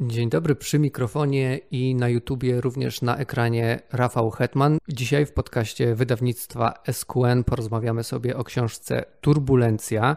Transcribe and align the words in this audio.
Dzień 0.00 0.30
dobry 0.30 0.54
przy 0.54 0.78
mikrofonie 0.78 1.60
i 1.70 1.94
na 1.94 2.08
YouTubie, 2.08 2.60
również 2.60 3.02
na 3.02 3.16
ekranie 3.16 3.80
Rafał 3.92 4.30
Hetman. 4.30 4.78
Dzisiaj 4.88 5.26
w 5.26 5.32
podcaście 5.32 5.94
wydawnictwa 5.94 6.74
SQN 6.92 7.44
porozmawiamy 7.44 8.04
sobie 8.04 8.36
o 8.36 8.44
książce 8.44 9.04
Turbulencja 9.20 10.16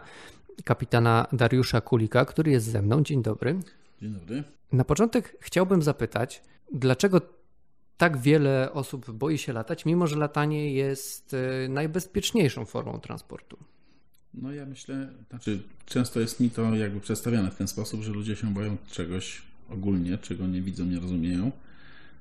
kapitana 0.64 1.26
Dariusza 1.32 1.80
Kulika, 1.80 2.24
który 2.24 2.50
jest 2.50 2.66
ze 2.66 2.82
mną. 2.82 3.02
Dzień 3.02 3.22
dobry. 3.22 3.60
Dzień 4.02 4.12
dobry. 4.12 4.44
Na 4.72 4.84
początek 4.84 5.36
chciałbym 5.40 5.82
zapytać, 5.82 6.42
dlaczego 6.72 7.20
tak 7.96 8.18
wiele 8.18 8.72
osób 8.72 9.10
boi 9.10 9.38
się 9.38 9.52
latać, 9.52 9.84
mimo 9.84 10.06
że 10.06 10.16
latanie 10.16 10.72
jest 10.72 11.34
e, 11.34 11.68
najbezpieczniejszą 11.68 12.64
formą 12.64 13.00
transportu? 13.00 13.58
No 14.34 14.52
ja 14.52 14.66
myślę, 14.66 15.08
znaczy 15.28 15.62
często 15.86 16.20
jest 16.20 16.40
mi 16.40 16.50
to 16.50 16.74
jakby 16.74 17.00
przedstawiane 17.00 17.50
w 17.50 17.56
ten 17.56 17.68
sposób, 17.68 18.02
że 18.02 18.12
ludzie 18.12 18.36
się 18.36 18.54
boją 18.54 18.76
czegoś 18.90 19.51
ogólnie, 19.72 20.18
czego 20.18 20.46
nie 20.46 20.62
widzą, 20.62 20.84
nie 20.84 21.00
rozumieją. 21.00 21.50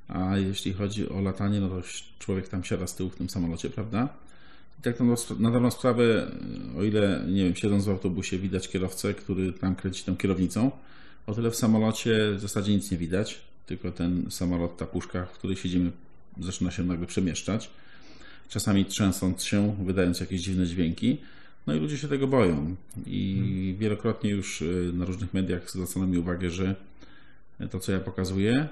A 0.08 0.38
jeśli 0.38 0.74
chodzi 0.74 1.10
o 1.10 1.22
latanie, 1.22 1.60
no 1.60 1.70
to 1.70 1.82
człowiek 2.20 2.48
tam 2.48 2.64
siada 2.64 2.88
z 2.88 2.96
tyłu 2.96 3.10
w 3.10 3.16
tym 3.16 3.30
samolocie, 3.30 3.70
prawda? 3.70 4.10
I 4.80 4.82
tak 4.82 4.96
na 5.40 5.52
dobrą 5.52 5.72
sprawę, 5.72 6.32
o 6.78 6.84
ile, 6.84 7.26
nie 7.28 7.44
wiem, 7.44 7.56
siedząc 7.56 7.86
w 7.86 7.90
autobusie 7.90 8.40
widać 8.40 8.70
kierowcę, 8.70 9.14
który 9.14 9.54
tam 9.54 9.76
kręci 9.76 10.04
tą 10.04 10.18
kierownicą, 10.18 10.72
o 11.28 11.34
tyle 11.34 11.52
w 11.52 11.56
samolocie 11.56 12.34
w 12.36 12.40
zasadzie 12.40 12.74
nic 12.74 12.92
nie 12.92 12.98
widać, 12.98 13.42
tylko 13.66 13.92
ten 13.92 14.32
samolot, 14.32 14.78
ta 14.78 14.86
puszka, 14.86 15.26
w 15.26 15.32
której 15.32 15.58
siedzimy, 15.58 15.92
zaczyna 16.40 16.72
się 16.72 16.84
nagle 16.84 17.08
przemieszczać. 17.08 17.70
Czasami 18.50 18.86
trzęsąc 18.86 19.44
się, 19.44 19.76
wydając 19.86 20.20
jakieś 20.20 20.42
dziwne 20.42 20.66
dźwięki. 20.66 21.18
No 21.68 21.74
i 21.74 21.80
ludzie 21.80 21.98
się 21.98 22.08
tego 22.08 22.28
boją. 22.28 22.76
I 23.06 23.36
hmm. 23.36 23.78
wielokrotnie 23.78 24.30
już 24.30 24.62
y, 24.62 24.92
na 24.94 25.06
różnych 25.06 25.34
mediach 25.34 25.72
zwracono 25.72 26.08
mi 26.08 26.18
uwagę, 26.18 26.50
że 26.50 26.76
to, 27.70 27.80
co 27.80 27.92
ja 27.92 28.00
pokazuję, 28.00 28.68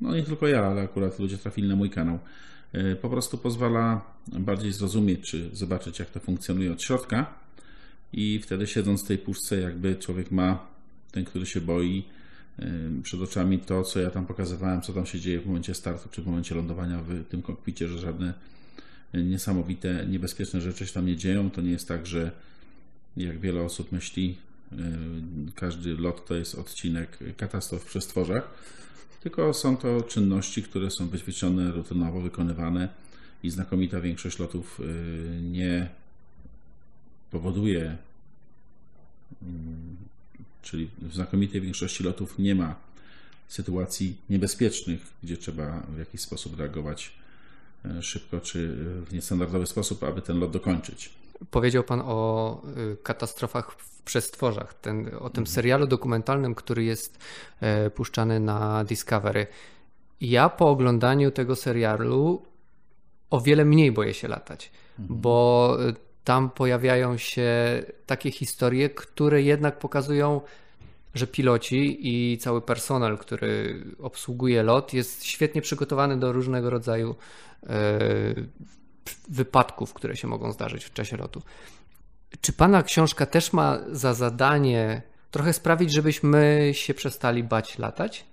no 0.00 0.14
nie 0.14 0.22
tylko 0.22 0.48
ja, 0.48 0.66
ale 0.66 0.82
akurat 0.82 1.18
ludzie 1.18 1.38
trafili 1.38 1.68
na 1.68 1.76
mój 1.76 1.90
kanał, 1.90 2.18
y, 2.74 2.96
po 2.96 3.10
prostu 3.10 3.38
pozwala 3.38 4.14
bardziej 4.26 4.72
zrozumieć, 4.72 5.20
czy 5.20 5.50
zobaczyć, 5.52 5.98
jak 5.98 6.10
to 6.10 6.20
funkcjonuje 6.20 6.72
od 6.72 6.82
środka. 6.82 7.34
I 8.12 8.40
wtedy 8.42 8.66
siedząc 8.66 9.04
w 9.04 9.06
tej 9.06 9.18
puszce, 9.18 9.60
jakby 9.60 9.96
człowiek 9.96 10.30
ma, 10.30 10.66
ten, 11.12 11.24
który 11.24 11.46
się 11.46 11.60
boi, 11.60 12.04
y, 12.58 13.02
przed 13.02 13.20
oczami 13.20 13.58
to, 13.58 13.82
co 13.82 14.00
ja 14.00 14.10
tam 14.10 14.26
pokazywałem, 14.26 14.82
co 14.82 14.92
tam 14.92 15.06
się 15.06 15.20
dzieje 15.20 15.40
w 15.40 15.46
momencie 15.46 15.74
startu, 15.74 16.08
czy 16.08 16.22
w 16.22 16.26
momencie 16.26 16.54
lądowania 16.54 17.02
w 17.02 17.24
tym 17.24 17.42
kokpicie, 17.42 17.88
że 17.88 17.98
żadne 17.98 18.34
niesamowite, 19.14 20.06
niebezpieczne 20.08 20.60
rzeczy 20.60 20.86
się 20.86 20.92
tam 20.92 21.06
nie 21.06 21.16
dzieją. 21.16 21.50
To 21.50 21.60
nie 21.60 21.70
jest 21.70 21.88
tak, 21.88 22.06
że 22.06 22.30
jak 23.16 23.40
wiele 23.40 23.62
osób 23.62 23.92
myśli, 23.92 24.36
każdy 25.54 25.96
lot 25.96 26.26
to 26.26 26.34
jest 26.34 26.54
odcinek 26.54 27.18
katastrof 27.36 27.82
w 27.82 27.86
przestworzach, 27.86 28.50
tylko 29.22 29.54
są 29.54 29.76
to 29.76 30.02
czynności, 30.02 30.62
które 30.62 30.90
są 30.90 31.08
wyćwiczone, 31.08 31.70
rutynowo 31.70 32.20
wykonywane 32.20 32.88
i 33.42 33.50
znakomita 33.50 34.00
większość 34.00 34.38
lotów 34.38 34.80
y, 34.80 35.42
nie 35.42 35.88
powoduje, 37.30 37.96
mm, 39.42 39.96
czyli 40.62 40.90
w 41.02 41.14
znakomitej 41.14 41.60
większości 41.60 42.04
lotów 42.04 42.38
nie 42.38 42.54
ma 42.54 42.76
sytuacji 43.48 44.16
niebezpiecznych, 44.30 45.00
gdzie 45.22 45.36
trzeba 45.36 45.80
w 45.80 45.98
jakiś 45.98 46.20
sposób 46.20 46.58
reagować 46.58 47.12
E, 47.84 48.02
szybko 48.02 48.40
czy 48.40 48.68
w 49.06 49.12
niestandardowy 49.12 49.66
sposób, 49.66 50.04
aby 50.04 50.22
ten 50.22 50.38
lot 50.38 50.50
dokończyć. 50.50 51.10
Powiedział 51.50 51.84
Pan 51.84 52.02
o 52.04 52.62
y, 52.92 52.96
katastrofach 53.02 53.72
w 53.72 54.02
przestworzach, 54.02 54.74
ten, 54.74 55.06
o 55.06 55.30
tym 55.30 55.42
mhm. 55.42 55.46
serialu 55.46 55.86
dokumentalnym, 55.86 56.54
który 56.54 56.84
jest 56.84 57.18
e, 57.60 57.90
puszczany 57.90 58.40
na 58.40 58.84
Discovery. 58.84 59.46
Ja 60.20 60.48
po 60.48 60.70
oglądaniu 60.70 61.30
tego 61.30 61.56
serialu 61.56 62.42
o 63.30 63.40
wiele 63.40 63.64
mniej 63.64 63.92
boję 63.92 64.14
się 64.14 64.28
latać, 64.28 64.72
mhm. 64.98 65.20
bo 65.20 65.76
y, 65.88 65.94
tam 66.24 66.50
pojawiają 66.50 67.16
się 67.16 67.52
takie 68.06 68.30
historie, 68.30 68.90
które 68.90 69.42
jednak 69.42 69.78
pokazują 69.78 70.40
że 71.14 71.26
piloci 71.26 71.98
i 72.00 72.38
cały 72.38 72.60
personel, 72.60 73.18
który 73.18 73.84
obsługuje 73.98 74.62
lot, 74.62 74.94
jest 74.94 75.24
świetnie 75.24 75.62
przygotowany 75.62 76.16
do 76.16 76.32
różnego 76.32 76.70
rodzaju 76.70 77.14
e, 77.62 77.98
wypadków, 79.28 79.94
które 79.94 80.16
się 80.16 80.28
mogą 80.28 80.52
zdarzyć 80.52 80.84
w 80.84 80.92
czasie 80.92 81.16
lotu. 81.16 81.42
Czy 82.40 82.52
Pana 82.52 82.82
książka 82.82 83.26
też 83.26 83.52
ma 83.52 83.78
za 83.92 84.14
zadanie 84.14 85.02
trochę 85.30 85.52
sprawić, 85.52 85.92
żebyśmy 85.92 86.70
się 86.74 86.94
przestali 86.94 87.44
bać 87.44 87.78
latać? 87.78 88.24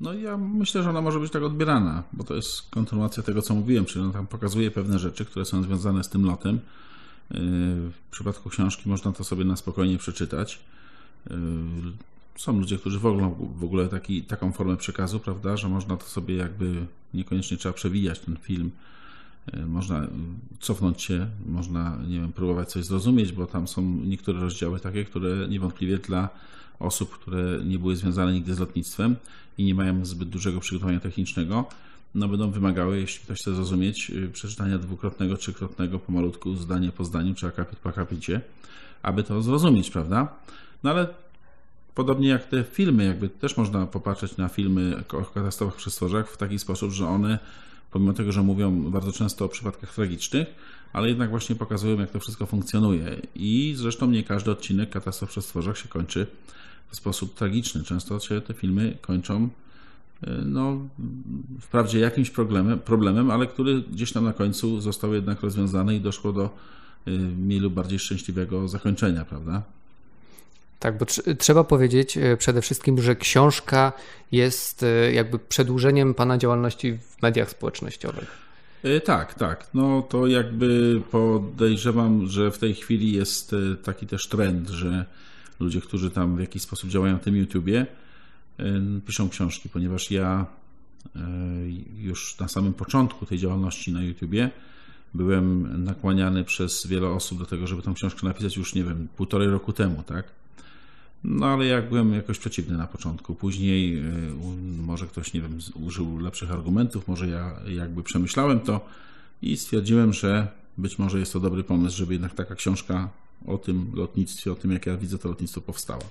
No 0.00 0.14
ja 0.14 0.36
myślę, 0.36 0.82
że 0.82 0.90
ona 0.90 1.00
może 1.00 1.20
być 1.20 1.32
tak 1.32 1.42
odbierana, 1.42 2.02
bo 2.12 2.24
to 2.24 2.34
jest 2.34 2.62
kontynuacja 2.70 3.22
tego, 3.22 3.42
co 3.42 3.54
mówiłem, 3.54 3.84
czyli 3.84 4.04
ona 4.04 4.12
tam 4.12 4.26
pokazuje 4.26 4.70
pewne 4.70 4.98
rzeczy, 4.98 5.24
które 5.24 5.44
są 5.44 5.62
związane 5.62 6.04
z 6.04 6.08
tym 6.08 6.24
lotem. 6.24 6.60
W 7.30 8.10
przypadku 8.10 8.50
książki 8.50 8.88
można 8.88 9.12
to 9.12 9.24
sobie 9.24 9.44
na 9.44 9.56
spokojnie 9.56 9.98
przeczytać. 9.98 10.58
Są 12.36 12.58
ludzie, 12.58 12.78
którzy 12.78 12.98
w 12.98 13.06
ogóle, 13.06 13.34
w 13.56 13.64
ogóle 13.64 13.88
taki, 13.88 14.22
taką 14.22 14.52
formę 14.52 14.76
przekazu, 14.76 15.20
prawda, 15.20 15.56
że 15.56 15.68
można 15.68 15.96
to 15.96 16.04
sobie 16.04 16.36
jakby 16.36 16.86
niekoniecznie 17.14 17.56
trzeba 17.56 17.72
przewijać 17.72 18.20
ten 18.20 18.36
film. 18.36 18.70
Y, 19.54 19.66
można 19.66 20.06
cofnąć 20.60 21.02
się, 21.02 21.26
można, 21.46 21.98
nie 22.08 22.20
wiem, 22.20 22.32
próbować 22.32 22.68
coś 22.68 22.84
zrozumieć, 22.84 23.32
bo 23.32 23.46
tam 23.46 23.68
są 23.68 23.82
niektóre 23.82 24.40
rozdziały 24.40 24.80
takie, 24.80 25.04
które 25.04 25.48
niewątpliwie 25.48 25.98
dla 25.98 26.28
osób, 26.80 27.10
które 27.10 27.64
nie 27.64 27.78
były 27.78 27.96
związane 27.96 28.32
nigdy 28.32 28.54
z 28.54 28.58
lotnictwem 28.58 29.16
i 29.58 29.64
nie 29.64 29.74
mają 29.74 30.04
zbyt 30.04 30.28
dużego 30.28 30.60
przygotowania 30.60 31.00
technicznego, 31.00 31.64
no 32.14 32.28
będą 32.28 32.50
wymagały, 32.50 33.00
jeśli 33.00 33.24
ktoś 33.24 33.40
chce 33.40 33.54
zrozumieć, 33.54 34.10
y, 34.10 34.28
przeczytania 34.28 34.78
dwukrotnego, 34.78 35.36
trzykrotnego 35.36 35.98
pomalutku, 35.98 36.56
zdanie 36.56 36.92
po 36.92 37.04
zdaniu, 37.04 37.34
czy 37.34 37.46
akapit 37.46 37.78
po 37.78 37.88
akapicie, 37.88 38.40
aby 39.02 39.22
to 39.22 39.42
zrozumieć, 39.42 39.90
prawda? 39.90 40.28
No 40.82 40.90
ale 40.90 41.08
podobnie 41.94 42.28
jak 42.28 42.46
te 42.46 42.64
filmy, 42.64 43.04
jakby 43.04 43.28
też 43.28 43.56
można 43.56 43.86
popatrzeć 43.86 44.36
na 44.36 44.48
filmy 44.48 45.04
o 45.12 45.24
katastrofach 45.24 45.74
w 45.74 45.78
przestworzach 45.78 46.30
w 46.30 46.36
taki 46.36 46.58
sposób, 46.58 46.90
że 46.90 47.08
one, 47.08 47.38
pomimo 47.96 48.12
tego, 48.12 48.32
że 48.32 48.42
mówią 48.42 48.90
bardzo 48.90 49.12
często 49.12 49.44
o 49.44 49.48
przypadkach 49.48 49.94
tragicznych, 49.94 50.48
ale 50.92 51.08
jednak 51.08 51.30
właśnie 51.30 51.56
pokazują, 51.56 52.00
jak 52.00 52.10
to 52.10 52.20
wszystko 52.20 52.46
funkcjonuje. 52.46 53.16
I 53.34 53.74
zresztą 53.76 54.10
nie 54.10 54.24
każdy 54.24 54.50
odcinek 54.50 54.90
katastrof 54.90 55.30
w 55.30 55.32
przestworzach 55.32 55.78
się 55.78 55.88
kończy 55.88 56.26
w 56.88 56.96
sposób 56.96 57.34
tragiczny. 57.34 57.84
Często 57.84 58.20
się 58.20 58.40
te 58.40 58.54
filmy 58.54 58.98
kończą 59.00 59.48
e, 60.22 60.30
no, 60.44 60.78
wprawdzie 61.60 61.98
jakimś 61.98 62.30
problemem, 62.30 62.78
problemem, 62.78 63.30
ale 63.30 63.46
który 63.46 63.82
gdzieś 63.82 64.12
tam 64.12 64.24
na 64.24 64.32
końcu 64.32 64.80
został 64.80 65.14
jednak 65.14 65.40
rozwiązany 65.40 65.96
i 65.96 66.00
doszło 66.00 66.32
do 66.32 66.44
e, 67.06 67.10
mniej 67.10 67.60
lub 67.60 67.74
bardziej 67.74 67.98
szczęśliwego 67.98 68.68
zakończenia, 68.68 69.24
prawda? 69.24 69.62
Tak, 70.78 70.98
bo 70.98 71.06
tr 71.06 71.36
trzeba 71.38 71.64
powiedzieć 71.64 72.16
e, 72.16 72.36
przede 72.36 72.62
wszystkim, 72.62 73.02
że 73.02 73.16
książka 73.16 73.92
jest 74.32 74.82
e, 74.82 75.12
jakby 75.12 75.38
przedłużeniem 75.38 76.14
Pana 76.14 76.38
działalności 76.38 76.98
w 76.98 77.22
mediach 77.22 77.50
społecznościowych. 77.50 78.28
E, 78.82 79.00
tak, 79.00 79.34
tak. 79.34 79.68
No 79.74 80.02
to 80.02 80.26
jakby 80.26 81.02
podejrzewam, 81.10 82.26
że 82.26 82.50
w 82.50 82.58
tej 82.58 82.74
chwili 82.74 83.12
jest 83.12 83.54
taki 83.84 84.06
też 84.06 84.28
trend, 84.28 84.68
że 84.68 85.04
ludzie, 85.60 85.80
którzy 85.80 86.10
tam 86.10 86.36
w 86.36 86.40
jakiś 86.40 86.62
sposób 86.62 86.90
działają 86.90 87.18
w 87.18 87.22
tym 87.22 87.36
YouTubie, 87.36 87.86
piszą 89.06 89.28
książki, 89.28 89.68
ponieważ 89.68 90.10
ja 90.10 90.46
już 91.98 92.38
na 92.38 92.48
samym 92.48 92.74
początku 92.74 93.26
tej 93.26 93.38
działalności 93.38 93.92
na 93.92 94.02
YouTubie 94.02 94.50
byłem 95.14 95.84
nakłaniany 95.84 96.44
przez 96.44 96.86
wiele 96.86 97.08
osób 97.08 97.38
do 97.38 97.46
tego, 97.46 97.66
żeby 97.66 97.82
tą 97.82 97.94
książkę 97.94 98.26
napisać 98.26 98.56
już, 98.56 98.74
nie 98.74 98.84
wiem, 98.84 99.08
półtorej 99.16 99.48
roku 99.48 99.72
temu, 99.72 100.02
tak? 100.02 100.24
No 101.24 101.46
ale 101.46 101.66
jak 101.66 101.88
byłem 101.88 102.14
jakoś 102.14 102.38
przeciwny 102.38 102.78
na 102.78 102.86
początku. 102.86 103.34
Później 103.34 103.98
e, 103.98 104.02
może 104.86 105.06
ktoś, 105.06 105.32
nie 105.32 105.40
wiem, 105.40 105.58
użył 105.86 106.18
lepszych 106.18 106.52
argumentów, 106.52 107.08
może 107.08 107.28
ja 107.28 107.56
jakby 107.68 108.02
przemyślałem 108.02 108.60
to 108.60 108.80
i 109.42 109.56
stwierdziłem, 109.56 110.12
że 110.12 110.48
być 110.78 110.98
może 110.98 111.18
jest 111.18 111.32
to 111.32 111.40
dobry 111.40 111.64
pomysł, 111.64 111.96
żeby 111.96 112.12
jednak 112.12 112.34
taka 112.34 112.54
książka 112.54 113.08
o 113.46 113.58
tym 113.58 113.92
lotnictwie, 113.94 114.52
o 114.52 114.54
tym, 114.54 114.72
jak 114.72 114.86
ja 114.86 114.96
widzę 114.96 115.18
to 115.18 115.28
lotnictwo 115.28 115.60
powstała. 115.60 116.02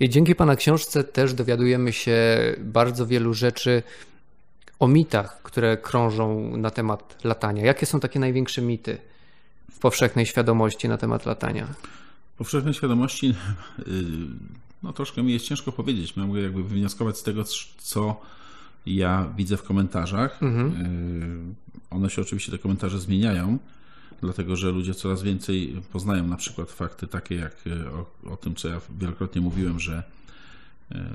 I 0.00 0.08
dzięki 0.08 0.34
Pana 0.34 0.56
książce 0.56 1.04
też 1.04 1.34
dowiadujemy 1.34 1.92
się 1.92 2.16
bardzo 2.58 3.06
wielu 3.06 3.34
rzeczy 3.34 3.82
o 4.78 4.88
mitach, 4.88 5.42
które 5.42 5.76
krążą 5.76 6.56
na 6.56 6.70
temat 6.70 7.24
latania. 7.24 7.64
Jakie 7.64 7.86
są 7.86 8.00
takie 8.00 8.18
największe 8.18 8.62
mity 8.62 8.98
w 9.70 9.78
powszechnej 9.78 10.26
świadomości 10.26 10.88
na 10.88 10.98
temat 10.98 11.26
latania? 11.26 11.68
Powszechnej 12.36 12.74
świadomości, 12.74 13.34
y, 13.78 13.84
no 14.82 14.92
troszkę 14.92 15.22
mi 15.22 15.32
jest 15.32 15.44
ciężko 15.44 15.72
powiedzieć. 15.72 16.16
Mogę 16.16 16.40
jakby 16.40 16.62
wywnioskować 16.62 17.18
z 17.18 17.22
tego, 17.22 17.44
co 17.78 18.20
ja 18.86 19.32
widzę 19.36 19.56
w 19.56 19.62
komentarzach. 19.62 20.42
Mhm. 20.42 20.86
Y, 21.50 21.54
one 21.90 22.10
się 22.10 22.22
oczywiście, 22.22 22.52
te 22.52 22.58
komentarze 22.58 22.98
zmieniają, 22.98 23.58
dlatego 24.20 24.56
że 24.56 24.70
ludzie 24.70 24.94
coraz 24.94 25.22
więcej 25.22 25.82
poznają 25.92 26.26
na 26.26 26.36
przykład 26.36 26.70
fakty 26.70 27.06
takie 27.06 27.34
jak 27.34 27.66
y, 27.66 27.90
o, 27.90 28.30
o 28.32 28.36
tym, 28.36 28.54
co 28.54 28.68
ja 28.68 28.80
wielokrotnie 28.98 29.40
mówiłem, 29.40 29.80
że 29.80 30.02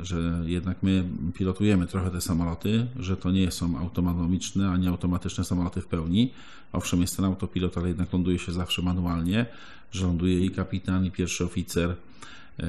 że 0.01 0.41
jednak 0.45 0.83
my 0.83 1.03
pilotujemy 1.33 1.87
trochę 1.87 2.11
te 2.11 2.21
samoloty, 2.21 2.87
że 2.99 3.17
to 3.17 3.31
nie 3.31 3.51
są 3.51 3.79
autonomiczne 3.79 4.69
ani 4.69 4.87
automatyczne 4.87 5.43
samoloty 5.43 5.81
w 5.81 5.87
pełni. 5.87 6.33
Owszem, 6.73 7.01
jest 7.01 7.15
ten 7.15 7.25
autopilot, 7.25 7.77
ale 7.77 7.87
jednak 7.87 8.13
ląduje 8.13 8.39
się 8.39 8.51
zawsze 8.51 8.81
manualnie, 8.81 9.45
że 9.91 10.05
ląduje 10.05 10.45
i 10.45 10.51
kapitan, 10.51 11.05
i 11.05 11.11
pierwszy 11.11 11.45
oficer, 11.45 11.89
e, 11.89 12.65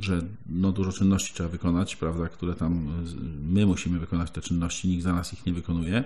że 0.00 0.20
no 0.46 0.72
dużo 0.72 0.92
czynności 0.92 1.34
trzeba 1.34 1.48
wykonać, 1.48 1.96
prawda, 1.96 2.28
które 2.28 2.54
tam 2.54 2.88
my 3.48 3.66
musimy 3.66 3.98
wykonać 3.98 4.30
te 4.30 4.40
czynności, 4.40 4.88
nikt 4.88 5.02
za 5.02 5.12
nas 5.12 5.32
ich 5.32 5.46
nie 5.46 5.52
wykonuje, 5.52 6.04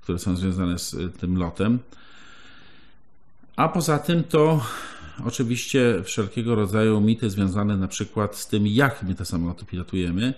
które 0.00 0.18
są 0.18 0.36
związane 0.36 0.78
z 0.78 0.96
tym 1.20 1.38
lotem. 1.38 1.78
A 3.56 3.68
poza 3.68 3.98
tym 3.98 4.24
to 4.24 4.60
oczywiście 5.24 6.02
wszelkiego 6.04 6.54
rodzaju 6.54 7.00
mity 7.00 7.30
związane 7.30 7.76
na 7.76 7.88
przykład 7.88 8.36
z 8.36 8.48
tym, 8.48 8.66
jak 8.66 9.02
my 9.02 9.14
te 9.14 9.24
samoloty 9.24 9.64
pilotujemy, 9.64 10.34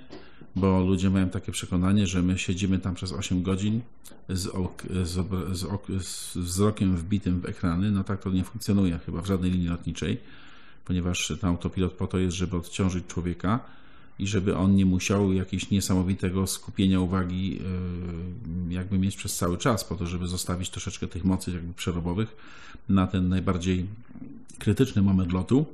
bo 0.56 0.80
ludzie 0.80 1.10
mają 1.10 1.28
takie 1.28 1.52
przekonanie, 1.52 2.06
że 2.06 2.22
my 2.22 2.38
siedzimy 2.38 2.78
tam 2.78 2.94
przez 2.94 3.12
8 3.12 3.42
godzin 3.42 3.80
z, 4.28 4.46
ok, 4.46 4.82
z, 5.02 5.26
z, 5.52 5.64
ok, 5.64 5.86
z 6.00 6.36
wzrokiem 6.36 6.96
wbitym 6.96 7.40
w 7.40 7.46
ekrany. 7.46 7.90
No 7.90 8.04
tak 8.04 8.22
to 8.22 8.30
nie 8.30 8.44
funkcjonuje 8.44 8.98
chyba 9.06 9.20
w 9.20 9.26
żadnej 9.26 9.50
linii 9.50 9.68
lotniczej, 9.68 10.20
ponieważ 10.84 11.32
ten 11.40 11.50
autopilot 11.50 11.92
po 11.92 12.06
to 12.06 12.18
jest, 12.18 12.36
żeby 12.36 12.56
odciążyć 12.56 13.06
człowieka 13.06 13.60
i 14.18 14.26
żeby 14.26 14.56
on 14.56 14.74
nie 14.74 14.86
musiał 14.86 15.32
jakiegoś 15.32 15.70
niesamowitego 15.70 16.46
skupienia 16.46 17.00
uwagi 17.00 17.60
e, 18.70 18.74
jakby 18.74 18.98
mieć 18.98 19.16
przez 19.16 19.36
cały 19.36 19.58
czas, 19.58 19.84
po 19.84 19.94
to, 19.94 20.06
żeby 20.06 20.26
zostawić 20.26 20.70
troszeczkę 20.70 21.06
tych 21.06 21.24
mocy 21.24 21.50
jakby 21.50 21.74
przerobowych 21.74 22.36
na 22.88 23.06
ten 23.06 23.28
najbardziej 23.28 23.86
krytyczny 24.58 25.02
moment 25.02 25.32
lotu, 25.32 25.66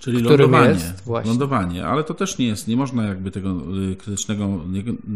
czyli 0.00 0.22
lądowanie. 0.22 0.70
Jest, 0.70 1.06
lądowanie, 1.26 1.86
ale 1.86 2.04
to 2.04 2.14
też 2.14 2.38
nie 2.38 2.46
jest, 2.46 2.68
nie 2.68 2.76
można 2.76 3.04
jakby 3.04 3.30
tego 3.30 3.56
y, 3.92 3.96
krytycznego, 3.96 4.60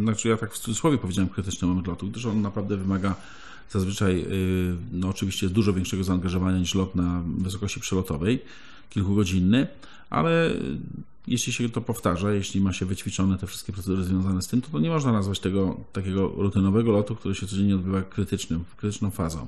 znaczy 0.02 0.28
ja 0.28 0.36
tak 0.36 0.54
w 0.54 0.58
cudzysłowie 0.58 0.98
powiedziałem 0.98 1.28
krytyczny 1.28 1.68
moment 1.68 1.86
lotu, 1.86 2.06
gdyż 2.06 2.26
on 2.26 2.42
naprawdę 2.42 2.76
wymaga 2.76 3.14
zazwyczaj, 3.70 4.20
y, 4.20 4.76
no 4.92 5.08
oczywiście 5.08 5.48
dużo 5.48 5.72
większego 5.72 6.04
zaangażowania 6.04 6.58
niż 6.58 6.74
lot 6.74 6.94
na 6.94 7.22
wysokości 7.38 7.80
przelotowej, 7.80 8.42
kilkugodzinny, 8.90 9.66
ale 10.10 10.50
jeśli 11.26 11.52
się 11.52 11.68
to 11.68 11.80
powtarza, 11.80 12.32
jeśli 12.32 12.60
ma 12.60 12.72
się 12.72 12.86
wyćwiczone 12.86 13.38
te 13.38 13.46
wszystkie 13.46 13.72
procedury 13.72 14.04
związane 14.04 14.42
z 14.42 14.48
tym, 14.48 14.62
to, 14.62 14.68
to 14.70 14.80
nie 14.80 14.90
można 14.90 15.12
nazwać 15.12 15.40
tego 15.40 15.80
takiego 15.92 16.28
rutynowego 16.28 16.92
lotu, 16.92 17.16
który 17.16 17.34
się 17.34 17.46
codziennie 17.46 17.74
odbywa 17.74 18.02
krytycznym, 18.02 18.64
krytyczną 18.76 19.10
fazą. 19.10 19.46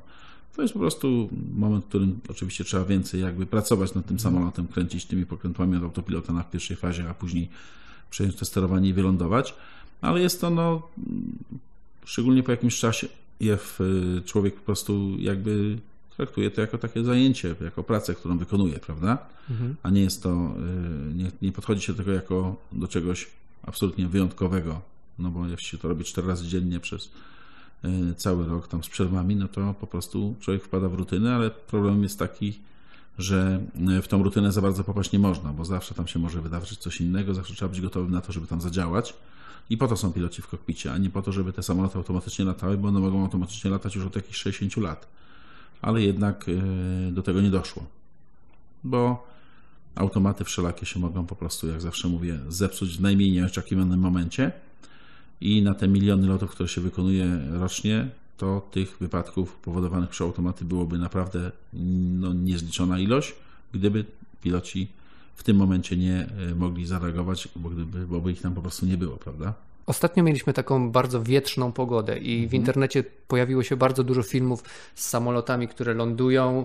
To 0.57 0.63
jest 0.63 0.75
po 0.75 0.81
prostu 0.81 1.29
moment, 1.55 1.85
w 1.85 1.89
którym 1.89 2.21
oczywiście 2.29 2.65
trzeba 2.65 2.85
więcej 2.85 3.21
jakby 3.21 3.47
pracować 3.47 3.95
nad 3.95 4.07
tym 4.07 4.21
samolotem, 4.21 4.69
kręcić 4.69 5.05
tymi 5.05 5.27
pokrętłami 5.27 5.77
od 5.77 5.83
autopilota 5.83 6.33
na 6.33 6.45
pierwszej 6.45 6.77
fazie, 6.77 7.09
a 7.09 7.15
później 7.15 7.49
przejąć 8.11 8.37
to 8.37 8.45
sterowanie 8.45 8.89
i 8.89 8.93
wylądować. 8.93 9.55
Ale 10.01 10.21
jest 10.21 10.41
to, 10.41 10.51
no, 10.51 10.83
szczególnie 12.05 12.43
po 12.43 12.51
jakimś 12.51 12.79
czasie, 12.79 13.09
człowiek 14.25 14.55
po 14.55 14.61
prostu 14.61 15.17
jakby 15.19 15.79
traktuje 16.17 16.51
to 16.51 16.61
jako 16.61 16.79
takie 16.79 17.05
zajęcie, 17.05 17.55
jako 17.61 17.83
pracę, 17.83 18.15
którą 18.15 18.39
wykonuje, 18.39 18.79
prawda? 18.79 19.19
Mhm. 19.51 19.77
A 19.83 19.91
nie 19.91 20.01
jest 20.01 20.23
to, 20.23 20.55
y, 21.11 21.15
nie, 21.15 21.31
nie 21.43 21.53
podchodzi 21.53 21.83
się 21.83 21.93
do 21.93 21.99
tego 21.99 22.13
jako 22.13 22.57
do 22.73 22.89
czegoś 22.89 23.27
absolutnie 23.63 24.09
wyjątkowego, 24.09 24.81
no 25.19 25.31
bo 25.31 25.47
jeśli 25.47 25.67
się 25.67 25.79
to 25.79 25.89
robi 25.89 26.05
cztery 26.05 26.29
razy 26.29 26.47
dziennie 26.47 26.81
przez 26.81 27.07
y, 27.07 27.36
cały 28.17 28.47
rok 28.47 28.69
tam 28.69 28.85
z 28.85 28.89
przerwami, 28.89 29.37
no 29.37 29.49
to 29.49 29.75
po 29.75 29.87
prostu 29.87 30.35
człowiek 30.41 30.65
wpada 30.65 30.89
w 30.89 30.95
rutynę, 30.95 31.35
ale 31.35 31.51
problem 31.51 32.03
jest 32.03 32.19
taki, 32.19 32.59
że 33.19 33.61
y, 33.99 34.03
w 34.03 34.09
tą 34.09 34.23
rutynę 34.23 34.53
za 34.53 34.63
bardzo 34.63 34.85
popaść 34.85 35.13
nie 35.13 35.19
można, 35.19 35.53
bo 35.53 35.65
zawsze 35.65 35.95
tam 35.95 36.07
się 36.07 36.19
może 36.19 36.41
wydarzyć 36.41 36.79
coś 36.79 37.01
innego, 37.01 37.35
zawsze 37.35 37.55
trzeba 37.55 37.69
być 37.69 37.81
gotowym 37.81 38.11
na 38.13 38.21
to, 38.21 38.33
żeby 38.33 38.47
tam 38.47 38.61
zadziałać. 38.61 39.15
I 39.71 39.77
po 39.77 39.89
to 39.89 39.97
są 39.97 40.13
piloci 40.13 40.43
w 40.43 40.47
kokpicie, 40.47 40.93
a 40.93 40.99
nie 40.99 41.11
po 41.11 41.23
to, 41.23 41.33
żeby 41.33 41.53
te 41.53 41.63
samoloty 41.63 41.99
automatycznie 41.99 42.45
latały, 42.45 42.79
bo 42.79 42.89
one 42.89 43.01
mogą 43.01 43.23
automatycznie 43.23 43.71
latać 43.71 43.95
już 43.95 44.05
od 44.05 44.17
jakichś 44.17 44.39
60 44.39 44.77
lat 44.77 45.09
ale 45.83 46.03
jednak 46.03 46.47
e, 46.49 47.13
do 47.13 47.23
tego 47.23 47.41
nie 47.41 47.51
doszło, 47.51 47.87
bo 48.85 49.27
automaty 49.95 50.45
wszelakie 50.45 50.87
się 50.87 51.01
mogą 51.01 51.27
po 51.27 51.37
prostu, 51.37 51.69
jak 51.69 51.81
zawsze 51.81 52.09
mówię, 52.09 52.39
zepsuć 52.49 52.99
w 52.99 53.01
najmniej 53.01 53.33
nieoczekiwanym 53.33 54.01
momencie 54.01 54.53
i 55.41 55.63
na 55.63 55.75
te 55.75 55.89
miliony 55.89 56.27
lotów, 56.27 56.51
które 56.51 56.69
się 56.69 56.81
wykonuje 56.81 57.41
rocznie, 57.51 58.09
to 58.37 58.69
tych 58.71 58.97
wypadków 59.01 59.57
powodowanych 59.57 60.11
przez 60.11 60.25
automaty 60.25 60.65
byłoby 60.65 60.99
naprawdę 60.99 61.53
no, 61.73 62.33
niezliczona 62.33 62.99
ilość, 62.99 63.35
gdyby 63.73 64.05
piloci 64.43 64.89
w 65.37 65.43
tym 65.43 65.57
momencie 65.57 65.97
nie 65.97 66.29
e, 66.51 66.55
mogli 66.55 66.87
zareagować, 66.87 67.49
bo, 67.57 67.69
gdyby, 67.69 68.07
bo 68.07 68.21
by 68.21 68.33
ich 68.33 68.41
tam 68.41 68.55
po 68.55 68.63
prostu 68.63 68.87
nie 68.87 68.97
było, 68.97 69.17
prawda? 69.17 69.55
Ostatnio 69.87 70.23
mieliśmy 70.23 70.53
taką 70.53 70.91
bardzo 70.91 71.23
wietrzną 71.23 71.73
pogodę 71.73 72.19
i 72.19 72.41
w 72.41 72.45
mhm. 72.45 72.63
internecie 72.63 73.05
pojawiło 73.29 73.63
się 73.63 73.77
bardzo 73.77 74.05
dużo 74.05 74.23
filmów 74.23 74.65
z 74.95 75.09
samolotami, 75.09 75.69
które 75.69 75.95
lądują 75.95 76.65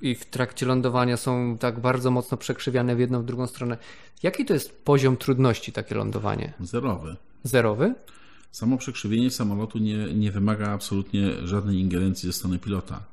i 0.00 0.14
w 0.14 0.24
trakcie 0.24 0.66
lądowania 0.66 1.16
są 1.16 1.58
tak 1.58 1.80
bardzo 1.80 2.10
mocno 2.10 2.36
przekrzywiane 2.36 2.96
w 2.96 3.00
jedną, 3.00 3.22
w 3.22 3.24
drugą 3.24 3.46
stronę. 3.46 3.78
Jaki 4.22 4.44
to 4.44 4.54
jest 4.54 4.84
poziom 4.84 5.16
trudności 5.16 5.72
takie 5.72 5.94
lądowanie? 5.94 6.52
Zerowy. 6.60 7.16
Zerowy? 7.44 7.94
Samo 8.50 8.78
przekrzywienie 8.78 9.30
samolotu 9.30 9.78
nie, 9.78 10.14
nie 10.14 10.32
wymaga 10.32 10.70
absolutnie 10.70 11.46
żadnej 11.46 11.78
ingerencji 11.78 12.26
ze 12.26 12.32
strony 12.32 12.58
pilota. 12.58 13.04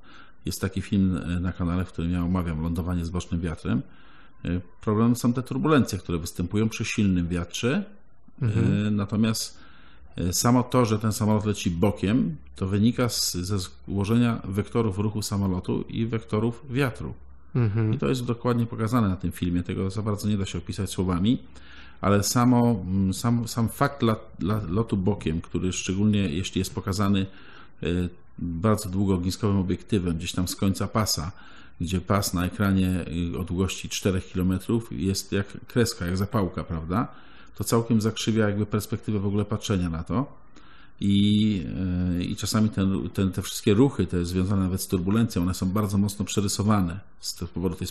Jest 0.45 0.61
taki 0.61 0.81
film 0.81 1.17
e, 1.17 1.39
na 1.39 1.53
kanale, 1.53 1.85
w 1.85 1.91
którym 1.91 2.11
ja 2.11 2.23
omawiam 2.23 2.61
lądowanie 2.61 3.05
z 3.05 3.09
bocznym 3.09 3.41
wiatrem. 3.41 3.81
E, 4.45 4.61
problemem 4.81 5.15
są 5.15 5.33
te 5.33 5.43
turbulencje, 5.43 5.99
które 5.99 6.17
występują 6.17 6.69
przy 6.69 6.85
silnym 6.85 7.27
wiatrze 7.27 7.83
Mhm. 8.41 8.87
E, 8.87 8.91
natomiast 8.91 9.57
e, 10.17 10.33
samo 10.33 10.63
to, 10.63 10.85
że 10.85 10.99
ten 10.99 11.13
samolot 11.13 11.45
leci 11.45 11.71
bokiem, 11.71 12.35
to 12.55 12.67
wynika 12.67 13.09
z, 13.09 13.33
ze 13.33 13.57
złożenia 13.59 14.41
wektorów 14.43 14.97
ruchu 14.97 15.21
samolotu 15.21 15.81
i 15.81 16.05
wektorów 16.05 16.65
wiatru. 16.69 17.13
Mhm. 17.55 17.93
I 17.93 17.97
to 17.97 18.09
jest 18.09 18.25
dokładnie 18.25 18.65
pokazane 18.65 19.09
na 19.09 19.15
tym 19.15 19.31
filmie. 19.31 19.63
Tego 19.63 19.89
za 19.89 20.01
bardzo 20.01 20.27
nie 20.27 20.37
da 20.37 20.45
się 20.45 20.57
opisać 20.57 20.89
słowami, 20.89 21.43
ale 22.01 22.23
samo, 22.23 22.83
mm, 22.87 23.13
sam, 23.13 23.47
sam 23.47 23.69
fakt 23.69 24.01
lotu 24.69 24.97
bokiem, 24.97 25.41
który 25.41 25.73
szczególnie 25.73 26.19
jeśli 26.19 26.59
jest 26.59 26.75
pokazany 26.75 27.25
e, 27.83 27.87
bardzo 28.39 28.89
długoogniskowym 28.89 29.57
obiektywem, 29.57 30.17
gdzieś 30.17 30.31
tam 30.31 30.47
z 30.47 30.55
końca 30.55 30.87
pasa, 30.87 31.31
gdzie 31.81 32.01
pas 32.01 32.33
na 32.33 32.45
ekranie 32.45 33.05
o 33.39 33.43
długości 33.43 33.89
4 33.89 34.21
km 34.33 34.59
jest 34.91 35.31
jak 35.31 35.47
kreska, 35.67 36.05
jak 36.05 36.17
zapałka, 36.17 36.63
prawda? 36.63 37.07
to 37.61 37.63
całkiem 37.63 38.01
zakrzywia 38.01 38.47
jakby 38.49 38.65
perspektywę 38.65 39.19
w 39.19 39.25
ogóle 39.25 39.45
patrzenia 39.45 39.89
na 39.89 40.03
to. 40.03 40.40
I, 41.03 41.65
e, 42.19 42.23
i 42.23 42.35
czasami 42.35 42.69
ten, 42.69 43.09
ten, 43.09 43.31
te 43.31 43.41
wszystkie 43.41 43.73
ruchy, 43.73 44.07
te 44.07 44.25
związane 44.25 44.63
nawet 44.63 44.81
z 44.81 44.87
turbulencją, 44.87 45.41
one 45.41 45.53
są 45.53 45.69
bardzo 45.69 45.97
mocno 45.97 46.25
przerysowane 46.25 46.99
z 47.19 47.33
powodu 47.33 47.75
tej 47.75 47.87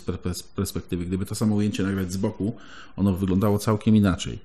perspektywy. 0.55 1.05
Gdyby 1.05 1.25
to 1.25 1.35
samo 1.35 1.55
ujęcie 1.55 1.83
nagrać 1.83 2.11
z 2.11 2.17
boku, 2.17 2.55
ono 2.95 3.13
wyglądało 3.13 3.59
całkiem 3.59 3.95
inaczej. 3.95 4.39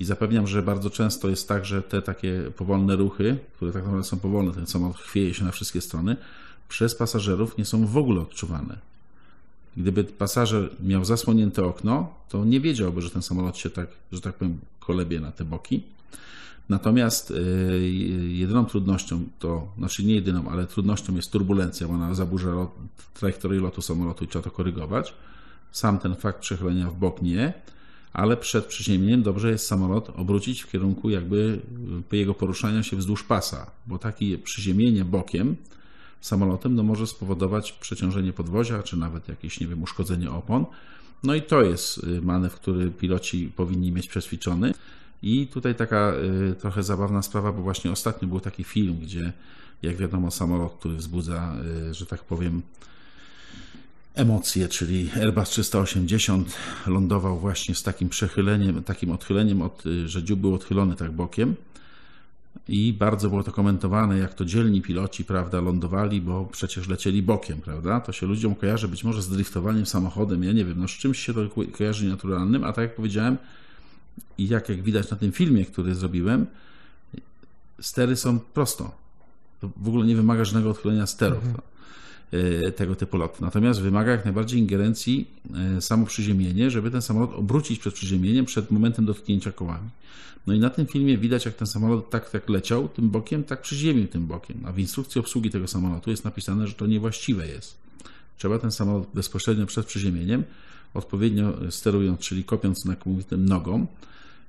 I 0.00 0.04
zapewniam, 0.04 0.46
że 0.46 0.62
bardzo 0.62 0.90
często 0.90 1.28
jest 1.28 1.48
tak, 1.48 1.64
że 1.64 1.82
te 1.82 2.02
takie 2.02 2.50
powolne 2.56 2.96
ruchy, 2.96 3.38
które 3.56 3.72
tak 3.72 3.82
naprawdę 3.82 4.04
są 4.04 4.18
powolne, 4.18 4.52
ten 4.52 4.66
samolot 4.66 4.96
chwieje 4.96 5.34
się 5.34 5.44
na 5.44 5.52
wszystkie 5.52 5.80
strony, 5.80 6.16
przez 6.68 6.94
pasażerów 6.94 7.58
nie 7.58 7.64
są 7.64 7.86
w 7.86 7.96
ogóle 7.96 8.20
odczuwane. 8.20 8.78
Gdyby 9.76 10.04
pasażer 10.04 10.70
miał 10.82 11.04
zasłonięte 11.04 11.64
okno, 11.64 12.14
to 12.28 12.44
nie 12.44 12.60
wiedziałby, 12.60 13.02
że 13.02 13.10
ten 13.10 13.22
samolot 13.22 13.56
się 13.56 13.70
tak, 13.70 13.88
że 14.12 14.20
tak 14.20 14.34
powiem, 14.34 14.58
kolebie 14.88 15.20
na 15.20 15.32
te 15.32 15.44
boki. 15.44 15.82
Natomiast 16.68 17.30
y, 17.30 17.34
jedyną 18.28 18.64
trudnością 18.64 19.24
to, 19.38 19.72
znaczy 19.78 20.04
nie 20.04 20.14
jedyną, 20.14 20.50
ale 20.50 20.66
trudnością 20.66 21.16
jest 21.16 21.32
turbulencja, 21.32 21.88
bo 21.88 21.94
ona 21.94 22.14
zaburza 22.14 22.50
lot, 22.50 22.70
trajektorię 23.14 23.60
lotu 23.60 23.82
samolotu 23.82 24.24
i 24.24 24.28
trzeba 24.28 24.42
to 24.42 24.50
korygować. 24.50 25.14
Sam 25.72 25.98
ten 25.98 26.14
fakt 26.14 26.40
przechylenia 26.40 26.90
w 26.90 26.96
bok 26.96 27.22
nie, 27.22 27.52
ale 28.12 28.36
przed 28.36 28.66
przyziemieniem 28.66 29.22
dobrze 29.22 29.50
jest 29.50 29.66
samolot 29.66 30.10
obrócić 30.16 30.62
w 30.62 30.70
kierunku 30.70 31.10
jakby 31.10 31.60
y, 32.12 32.16
jego 32.16 32.34
poruszania 32.34 32.82
się 32.82 32.96
wzdłuż 32.96 33.22
pasa, 33.24 33.70
bo 33.86 33.98
takie 33.98 34.38
przyziemienie 34.38 35.04
bokiem 35.04 35.56
samolotem, 36.20 36.74
no 36.74 36.82
może 36.82 37.06
spowodować 37.06 37.72
przeciążenie 37.72 38.32
podwozia, 38.32 38.82
czy 38.82 38.96
nawet 38.96 39.28
jakieś, 39.28 39.60
nie 39.60 39.66
wiem, 39.66 39.82
uszkodzenie 39.82 40.30
opon. 40.30 40.66
No 41.22 41.34
i 41.34 41.42
to 41.42 41.62
jest 41.62 42.04
y, 42.04 42.22
manewr, 42.22 42.56
który 42.56 42.90
piloci 42.90 43.52
powinni 43.56 43.92
mieć 43.92 44.08
przećwiczony. 44.08 44.74
I 45.22 45.46
tutaj 45.46 45.74
taka 45.74 46.12
y, 46.50 46.54
trochę 46.54 46.82
zabawna 46.82 47.22
sprawa, 47.22 47.52
bo 47.52 47.62
właśnie 47.62 47.90
ostatnio 47.90 48.28
był 48.28 48.40
taki 48.40 48.64
film, 48.64 48.98
gdzie, 49.02 49.32
jak 49.82 49.96
wiadomo, 49.96 50.30
samolot, 50.30 50.74
który 50.78 50.94
wzbudza, 50.94 51.56
y, 51.90 51.94
że 51.94 52.06
tak 52.06 52.24
powiem, 52.24 52.62
emocje, 54.14 54.68
czyli 54.68 55.10
Airbus 55.16 55.48
380 55.48 56.56
lądował 56.86 57.38
właśnie 57.38 57.74
z 57.74 57.82
takim 57.82 58.08
przechyleniem, 58.08 58.84
takim 58.84 59.10
odchyleniem, 59.10 59.62
od, 59.62 59.82
że 60.06 60.22
dziób 60.22 60.40
był 60.40 60.54
odchylony 60.54 60.96
tak 60.96 61.12
bokiem 61.12 61.54
i 62.68 62.92
bardzo 62.92 63.28
było 63.28 63.42
to 63.42 63.52
komentowane, 63.52 64.18
jak 64.18 64.34
to 64.34 64.44
dzielni 64.44 64.82
piloci, 64.82 65.24
prawda, 65.24 65.60
lądowali, 65.60 66.20
bo 66.20 66.44
przecież 66.52 66.88
lecieli 66.88 67.22
bokiem, 67.22 67.60
prawda? 67.60 68.00
To 68.00 68.12
się 68.12 68.26
ludziom 68.26 68.54
kojarzy 68.54 68.88
być 68.88 69.04
może 69.04 69.22
z 69.22 69.28
driftowaniem 69.28 69.86
samochodem, 69.86 70.44
ja 70.44 70.52
nie 70.52 70.64
wiem, 70.64 70.80
no 70.80 70.88
z 70.88 70.90
czymś 70.90 71.18
się 71.18 71.34
to 71.34 71.40
kojarzy 71.78 72.08
naturalnym, 72.08 72.64
a 72.64 72.72
tak 72.72 72.82
jak 72.82 72.94
powiedziałem 72.94 73.36
i 74.38 74.48
jak, 74.48 74.68
jak 74.68 74.82
widać 74.82 75.10
na 75.10 75.16
tym 75.16 75.32
filmie, 75.32 75.64
który 75.64 75.94
zrobiłem, 75.94 76.46
stery 77.80 78.16
są 78.16 78.38
prosto. 78.38 78.90
To 79.60 79.70
w 79.76 79.88
ogóle 79.88 80.06
nie 80.06 80.16
wymaga 80.16 80.44
żadnego 80.44 80.70
odchylenia 80.70 81.06
sterów. 81.06 81.44
Mhm. 81.44 81.62
E, 82.32 82.72
tego 82.72 82.96
typu 82.96 83.16
lotu. 83.16 83.44
Natomiast 83.44 83.80
wymaga 83.80 84.12
jak 84.12 84.24
najbardziej 84.24 84.60
ingerencji 84.60 85.30
e, 85.76 85.80
samo 85.80 86.06
przyziemienie, 86.06 86.70
żeby 86.70 86.90
ten 86.90 87.02
samolot 87.02 87.30
obrócić 87.34 87.78
przed 87.78 87.94
przyziemieniem, 87.94 88.44
przed 88.44 88.70
momentem 88.70 89.04
dotknięcia 89.04 89.52
kołami. 89.52 89.88
No 90.46 90.54
i 90.54 90.58
na 90.58 90.70
tym 90.70 90.86
filmie 90.86 91.18
widać, 91.18 91.44
jak 91.44 91.54
ten 91.54 91.66
samolot 91.66 92.10
tak, 92.10 92.30
tak 92.30 92.48
leciał 92.48 92.88
tym 92.88 93.10
bokiem, 93.10 93.44
tak 93.44 93.62
przyziemił 93.62 94.08
tym 94.08 94.26
bokiem. 94.26 94.56
A 94.64 94.72
w 94.72 94.78
instrukcji 94.78 95.18
obsługi 95.18 95.50
tego 95.50 95.68
samolotu 95.68 96.10
jest 96.10 96.24
napisane, 96.24 96.66
że 96.66 96.74
to 96.74 96.86
niewłaściwe 96.86 97.48
jest. 97.48 97.76
Trzeba 98.36 98.58
ten 98.58 98.72
samolot 98.72 99.08
bezpośrednio 99.14 99.66
przed 99.66 99.86
przyziemieniem, 99.86 100.44
odpowiednio 100.94 101.52
sterując, 101.70 102.20
czyli 102.20 102.44
kopiąc 102.44 102.84
na 102.84 102.96
tym 103.28 103.44
nogą, 103.44 103.86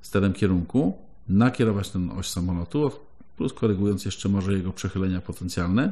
sterem 0.02 0.34
kierunku, 0.34 0.98
nakierować 1.30 1.90
ten 1.90 2.12
oś 2.12 2.30
samolotu, 2.30 2.92
plus 3.38 3.54
korygując 3.54 4.06
jeszcze 4.06 4.30
może 4.30 4.54
jego 4.54 4.74
przechylenia 4.74 5.22
potencjalne, 5.22 5.92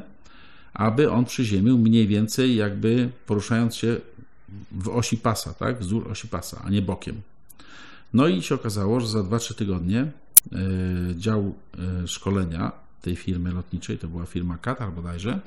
aby 0.74 1.10
on 1.10 1.24
przyziemił 1.24 1.78
mniej 1.78 2.06
więcej 2.06 2.56
jakby 2.56 3.10
poruszając 3.26 3.76
się 3.76 4.00
w 4.72 4.88
osi 4.88 5.16
pasa, 5.16 5.54
tak? 5.54 5.80
Wzdłuż 5.80 6.06
osi 6.06 6.28
pasa, 6.28 6.62
a 6.64 6.70
nie 6.70 6.82
bokiem. 6.82 7.20
No 8.14 8.28
i 8.28 8.42
się 8.42 8.54
okazało, 8.54 9.00
że 9.00 9.08
za 9.08 9.18
2-3 9.18 9.54
tygodnie 9.54 10.00
e, 10.00 10.58
dział 11.16 11.54
e, 12.02 12.08
szkolenia 12.08 12.72
tej 13.02 13.16
firmy 13.16 13.52
lotniczej, 13.52 13.98
to 13.98 14.08
była 14.08 14.26
firma 14.26 14.58
Qatar 14.58 14.92
bodajże, 14.92 15.40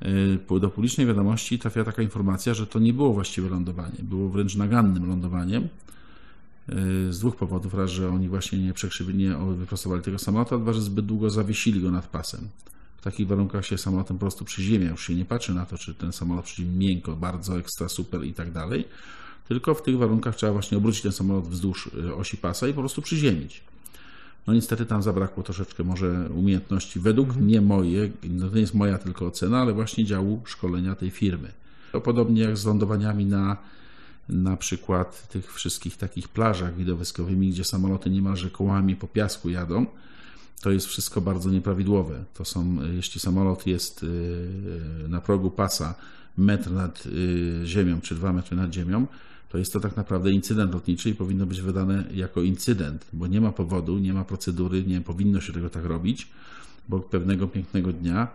e, 0.00 0.60
do 0.60 0.70
publicznej 0.70 1.06
wiadomości 1.06 1.58
trafiła 1.58 1.84
taka 1.84 2.02
informacja, 2.02 2.54
że 2.54 2.66
to 2.66 2.78
nie 2.78 2.92
było 2.92 3.12
właściwe 3.12 3.48
lądowanie. 3.48 3.98
Było 3.98 4.28
wręcz 4.28 4.56
nagannym 4.56 5.08
lądowaniem 5.08 5.68
z 7.10 7.18
dwóch 7.18 7.36
powodów. 7.36 7.74
Raz, 7.74 7.90
że 7.90 8.08
oni 8.08 8.28
właśnie 8.28 8.58
nie 8.58 8.72
nie 9.14 9.36
wyprostowali 9.56 10.02
tego 10.02 10.18
samolotu, 10.18 10.54
a 10.54 10.58
dwa, 10.58 10.72
że 10.72 10.82
zbyt 10.82 11.06
długo 11.06 11.30
zawiesili 11.30 11.80
go 11.80 11.90
nad 11.90 12.06
pasem 12.06 12.48
w 13.04 13.12
takich 13.12 13.26
warunkach 13.26 13.66
się 13.66 13.78
samolotem 13.78 14.16
po 14.16 14.20
prostu 14.20 14.44
przyziemia. 14.44 14.90
Już 14.90 15.06
się 15.06 15.14
nie 15.14 15.24
patrzy 15.24 15.54
na 15.54 15.66
to, 15.66 15.78
czy 15.78 15.94
ten 15.94 16.12
samolot 16.12 16.44
przyziemi 16.44 16.76
miękko, 16.76 17.16
bardzo 17.16 17.58
ekstra, 17.58 17.88
super 17.88 18.24
i 18.24 18.34
tak 18.34 18.52
dalej. 18.52 18.84
Tylko 19.48 19.74
w 19.74 19.82
tych 19.82 19.98
warunkach 19.98 20.36
trzeba 20.36 20.52
właśnie 20.52 20.78
obrócić 20.78 21.02
ten 21.02 21.12
samolot 21.12 21.48
wzdłuż 21.48 21.86
y, 21.86 22.14
osi 22.14 22.36
pasa 22.36 22.68
i 22.68 22.72
po 22.72 22.80
prostu 22.80 23.02
przyziemić. 23.02 23.62
No 24.46 24.54
niestety 24.54 24.86
tam 24.86 25.02
zabrakło 25.02 25.42
troszeczkę 25.42 25.84
może 25.84 26.28
umiejętności, 26.34 27.00
według 27.00 27.36
mnie 27.36 27.60
moje, 27.60 28.10
no 28.30 28.48
to 28.48 28.54
nie 28.54 28.60
jest 28.60 28.74
moja 28.74 28.98
tylko 28.98 29.26
ocena, 29.26 29.60
ale 29.60 29.72
właśnie 29.72 30.04
działu 30.04 30.42
szkolenia 30.44 30.94
tej 30.94 31.10
firmy. 31.10 31.52
Podobnie 32.04 32.42
jak 32.42 32.56
z 32.56 32.64
lądowaniami 32.64 33.26
na 33.26 33.56
na 34.28 34.56
przykład 34.56 35.28
tych 35.28 35.54
wszystkich 35.54 35.96
takich 35.96 36.28
plażach 36.28 36.76
widowiskowymi, 36.76 37.50
gdzie 37.50 37.64
samoloty 37.64 38.10
niemalże 38.10 38.50
kołami 38.50 38.96
po 38.96 39.08
piasku 39.08 39.50
jadą, 39.50 39.86
to 40.64 40.70
jest 40.70 40.86
wszystko 40.86 41.20
bardzo 41.20 41.50
nieprawidłowe. 41.50 42.24
To 42.34 42.44
są, 42.44 42.76
jeśli 42.94 43.20
samolot 43.20 43.66
jest 43.66 44.02
y, 44.02 45.08
na 45.08 45.20
progu 45.20 45.50
pasa 45.50 45.94
metr 46.38 46.70
nad 46.70 47.06
y, 47.06 47.60
ziemią, 47.64 48.00
czy 48.00 48.14
dwa 48.14 48.32
metry 48.32 48.56
nad 48.56 48.72
ziemią, 48.72 49.06
to 49.48 49.58
jest 49.58 49.72
to 49.72 49.80
tak 49.80 49.96
naprawdę 49.96 50.30
incydent 50.30 50.72
lotniczy 50.72 51.10
i 51.10 51.14
powinno 51.14 51.46
być 51.46 51.60
wydane 51.60 52.04
jako 52.14 52.42
incydent, 52.42 53.06
bo 53.12 53.26
nie 53.26 53.40
ma 53.40 53.52
powodu, 53.52 53.98
nie 53.98 54.12
ma 54.12 54.24
procedury, 54.24 54.84
nie 54.84 55.00
powinno 55.00 55.40
się 55.40 55.52
tego 55.52 55.70
tak 55.70 55.84
robić, 55.84 56.28
bo 56.88 57.00
pewnego 57.00 57.48
pięknego 57.48 57.92
dnia 57.92 58.28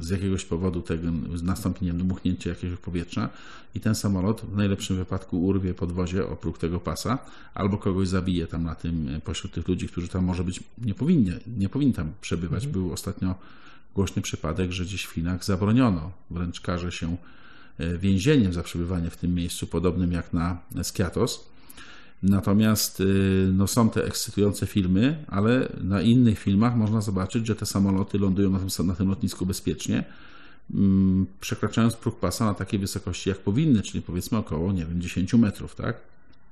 z 0.00 0.10
jakiegoś 0.10 0.44
powodu 0.44 0.80
tego 0.80 1.08
nastąpi 1.42 1.86
dmuchnięcie 1.86 2.50
jakiegoś 2.50 2.78
powietrza 2.78 3.28
i 3.74 3.80
ten 3.80 3.94
samolot 3.94 4.40
w 4.40 4.56
najlepszym 4.56 4.96
wypadku 4.96 5.46
urwie 5.46 5.74
podwozie 5.74 6.28
oprócz 6.28 6.58
tego 6.58 6.80
pasa 6.80 7.18
albo 7.54 7.78
kogoś 7.78 8.08
zabije 8.08 8.46
tam 8.46 8.64
na 8.64 8.74
tym 8.74 9.08
e, 9.08 9.20
pośród 9.20 9.52
tych 9.52 9.68
ludzi, 9.68 9.88
którzy 9.88 10.08
tam 10.08 10.24
może 10.24 10.44
być 10.44 10.60
nie 10.78 10.94
powinni, 10.94 11.32
nie 11.58 11.68
powinni 11.68 11.92
tam 11.92 12.12
przebywać. 12.20 12.64
Mhm. 12.64 12.72
Był 12.72 12.92
ostatnio 12.92 13.34
głośny 13.94 14.22
przypadek, 14.22 14.72
że 14.72 14.84
gdzieś 14.84 15.04
w 15.04 15.12
Chinach 15.12 15.44
zabroniono, 15.44 16.10
wręcz 16.30 16.60
karze 16.60 16.92
się 16.92 17.16
e, 17.78 17.98
więzieniem 17.98 18.52
za 18.52 18.62
przebywanie 18.62 19.10
w 19.10 19.16
tym 19.16 19.34
miejscu, 19.34 19.66
podobnym 19.66 20.12
jak 20.12 20.32
na 20.32 20.58
Skiatos. 20.82 21.55
Natomiast 22.22 23.00
y, 23.00 23.50
no, 23.52 23.66
są 23.66 23.90
te 23.90 24.04
ekscytujące 24.04 24.66
filmy, 24.66 25.24
ale 25.28 25.68
na 25.80 26.02
innych 26.02 26.38
filmach 26.38 26.76
można 26.76 27.00
zobaczyć, 27.00 27.46
że 27.46 27.56
te 27.56 27.66
samoloty 27.66 28.18
lądują 28.18 28.50
na 28.50 28.58
tym, 28.58 28.86
na 28.86 28.94
tym 28.94 29.08
lotnisku 29.08 29.46
bezpiecznie, 29.46 30.04
mm, 30.74 31.26
przekraczając 31.40 31.94
próg 31.94 32.18
pasa 32.18 32.44
na 32.44 32.54
takiej 32.54 32.80
wysokości, 32.80 33.28
jak 33.28 33.38
powinny, 33.38 33.82
czyli 33.82 34.02
powiedzmy 34.02 34.38
około, 34.38 34.72
nie 34.72 34.86
wiem, 34.86 35.00
10 35.00 35.38
metrów, 35.38 35.74
tak? 35.74 35.96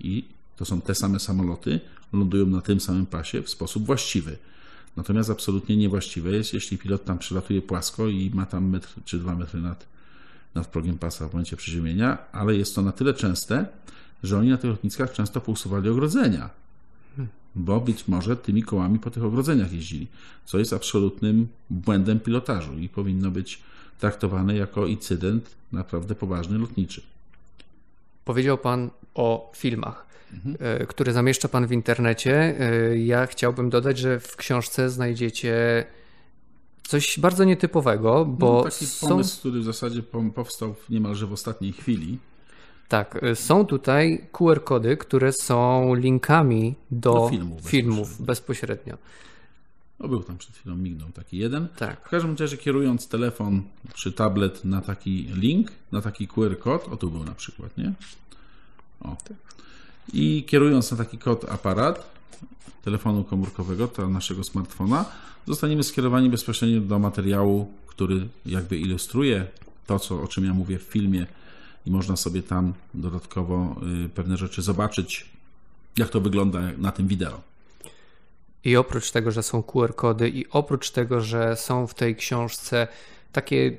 I 0.01 0.25
to 0.57 0.65
są 0.65 0.81
te 0.81 0.95
same 0.95 1.21
samoloty, 1.21 1.81
lądują 2.13 2.47
na 2.47 2.61
tym 2.61 2.81
samym 2.81 3.07
pasie 3.07 3.43
w 3.43 3.51
sposób 3.51 3.87
właściwy. 3.87 4.37
Natomiast 4.97 5.31
absolutnie 5.31 5.77
niewłaściwe 5.77 6.31
jest, 6.31 6.55
jeśli 6.55 6.79
pilot 6.79 7.05
tam 7.05 7.19
przylatuje 7.19 7.63
płasko 7.63 8.09
i 8.09 8.31
ma 8.35 8.47
tam 8.47 8.69
metr 8.69 8.89
czy 9.05 9.19
dwa 9.19 9.37
metry 9.37 9.61
nad, 9.61 9.87
nad 10.55 10.67
progiem 10.67 10.99
pasa 10.99 11.29
w 11.29 11.33
momencie 11.33 11.57
przyziemienia, 11.57 12.19
ale 12.33 12.57
jest 12.57 12.75
to 12.75 12.83
na 12.83 12.93
tyle 12.93 13.15
częste, 13.15 13.67
że 14.25 14.39
oni 14.39 14.49
na 14.49 14.57
tych 14.57 14.71
lotniskach 14.71 15.13
często 15.13 15.41
pousuwali 15.41 15.89
ogrodzenia, 15.89 16.51
bo 17.55 17.81
być 17.81 18.09
może 18.09 18.37
tymi 18.37 18.63
kołami 18.63 18.99
po 18.99 19.11
tych 19.11 19.25
ogrodzeniach 19.25 19.73
jeździli, 19.73 20.07
co 20.45 20.59
jest 20.59 20.73
absolutnym 20.73 21.49
błędem 21.71 22.21
pilotażu 22.21 22.79
i 22.79 22.89
powinno 22.89 23.31
być 23.31 23.63
traktowane 23.99 24.57
jako 24.57 24.87
incydent 24.87 25.51
naprawdę 25.73 26.15
poważny 26.15 26.59
lotniczy. 26.59 27.03
Powiedział 28.25 28.59
Pan 28.59 28.91
o 29.15 29.53
filmach, 29.57 30.07
mhm. 30.33 30.57
E, 30.61 30.87
które 30.87 31.13
zamieszcza 31.13 31.49
Pan 31.49 31.67
w 31.67 31.73
internecie. 31.73 32.61
E, 32.61 32.99
ja 32.99 33.27
chciałbym 33.27 33.71
dodać, 33.71 33.99
że 33.99 34.21
w 34.21 34.37
książce 34.37 34.91
znajdziecie 34.91 35.85
coś 36.83 37.21
bardzo 37.21 37.45
nietypowego, 37.45 38.25
bo 38.25 38.53
no, 38.53 38.71
taki 38.71 38.87
pomysł, 39.01 39.35
są... 39.35 39.39
który 39.41 39.61
w 39.61 39.65
zasadzie 39.65 40.03
powstał 40.35 40.75
niemalże 40.91 41.27
w 41.27 41.33
ostatniej 41.33 41.73
chwili. 41.73 42.19
Tak, 42.89 43.23
y, 43.23 43.37
są 43.37 43.67
tutaj 43.67 44.27
QR-kody, 44.33 44.97
które 44.97 45.33
są 45.33 45.95
linkami 45.95 46.75
do, 46.91 47.13
do 47.15 47.29
filmów, 47.29 47.63
filmów 47.63 48.09
bezpośrednio. 48.23 48.27
bezpośrednio. 48.27 48.99
No 50.01 50.09
był 50.09 50.23
tam 50.23 50.39
przed 50.39 50.57
chwilą, 50.57 50.77
mignął 50.77 51.09
taki 51.09 51.39
jeden. 51.39 51.69
Tak. 51.77 52.07
W 52.07 52.11
każdym 52.11 52.37
razie 52.37 52.57
kierując 52.57 53.09
telefon 53.09 53.63
czy 53.95 54.13
tablet 54.13 54.65
na 54.65 54.81
taki 54.81 55.27
link, 55.35 55.73
na 55.93 56.01
taki 56.01 56.29
QR-kod, 56.29 56.89
o 56.89 56.97
tu 56.97 57.11
był 57.11 57.25
na 57.25 57.35
przykład, 57.35 57.79
nie? 57.79 57.93
O. 59.01 59.17
I 60.13 60.45
kierując 60.47 60.91
na 60.91 60.97
taki 60.97 61.19
kod 61.19 61.45
aparat 61.45 62.15
telefonu 62.85 63.25
komórkowego, 63.25 63.89
to 63.89 64.09
naszego 64.09 64.45
smartfona, 64.45 65.05
zostaniemy 65.47 65.83
skierowani 65.83 66.31
bezpośrednio 66.31 66.81
do 66.81 66.99
materiału, 66.99 67.73
który 67.87 68.29
jakby 68.47 68.79
ilustruje 68.79 69.47
to, 69.87 69.99
co, 69.99 70.23
o 70.23 70.29
czym 70.29 70.45
ja 70.45 70.55
mówię 70.55 70.79
w 70.79 70.83
filmie, 70.83 71.27
i 71.87 71.91
można 71.91 72.17
sobie 72.17 72.43
tam 72.43 72.73
dodatkowo 72.95 73.77
y, 74.05 74.09
pewne 74.09 74.37
rzeczy 74.37 74.63
zobaczyć, 74.63 75.27
jak 75.97 76.09
to 76.09 76.21
wygląda 76.21 76.61
na 76.79 76.93
tym 76.93 77.09
wideo. 77.09 77.41
I 78.65 78.77
oprócz 78.77 79.11
tego, 79.11 79.31
że 79.31 79.43
są 79.43 79.63
QR-kody, 79.63 80.29
i 80.29 80.49
oprócz 80.51 80.91
tego, 80.91 81.21
że 81.21 81.57
są 81.57 81.87
w 81.87 81.95
tej 81.95 82.17
książce 82.17 82.89
takie 83.33 83.77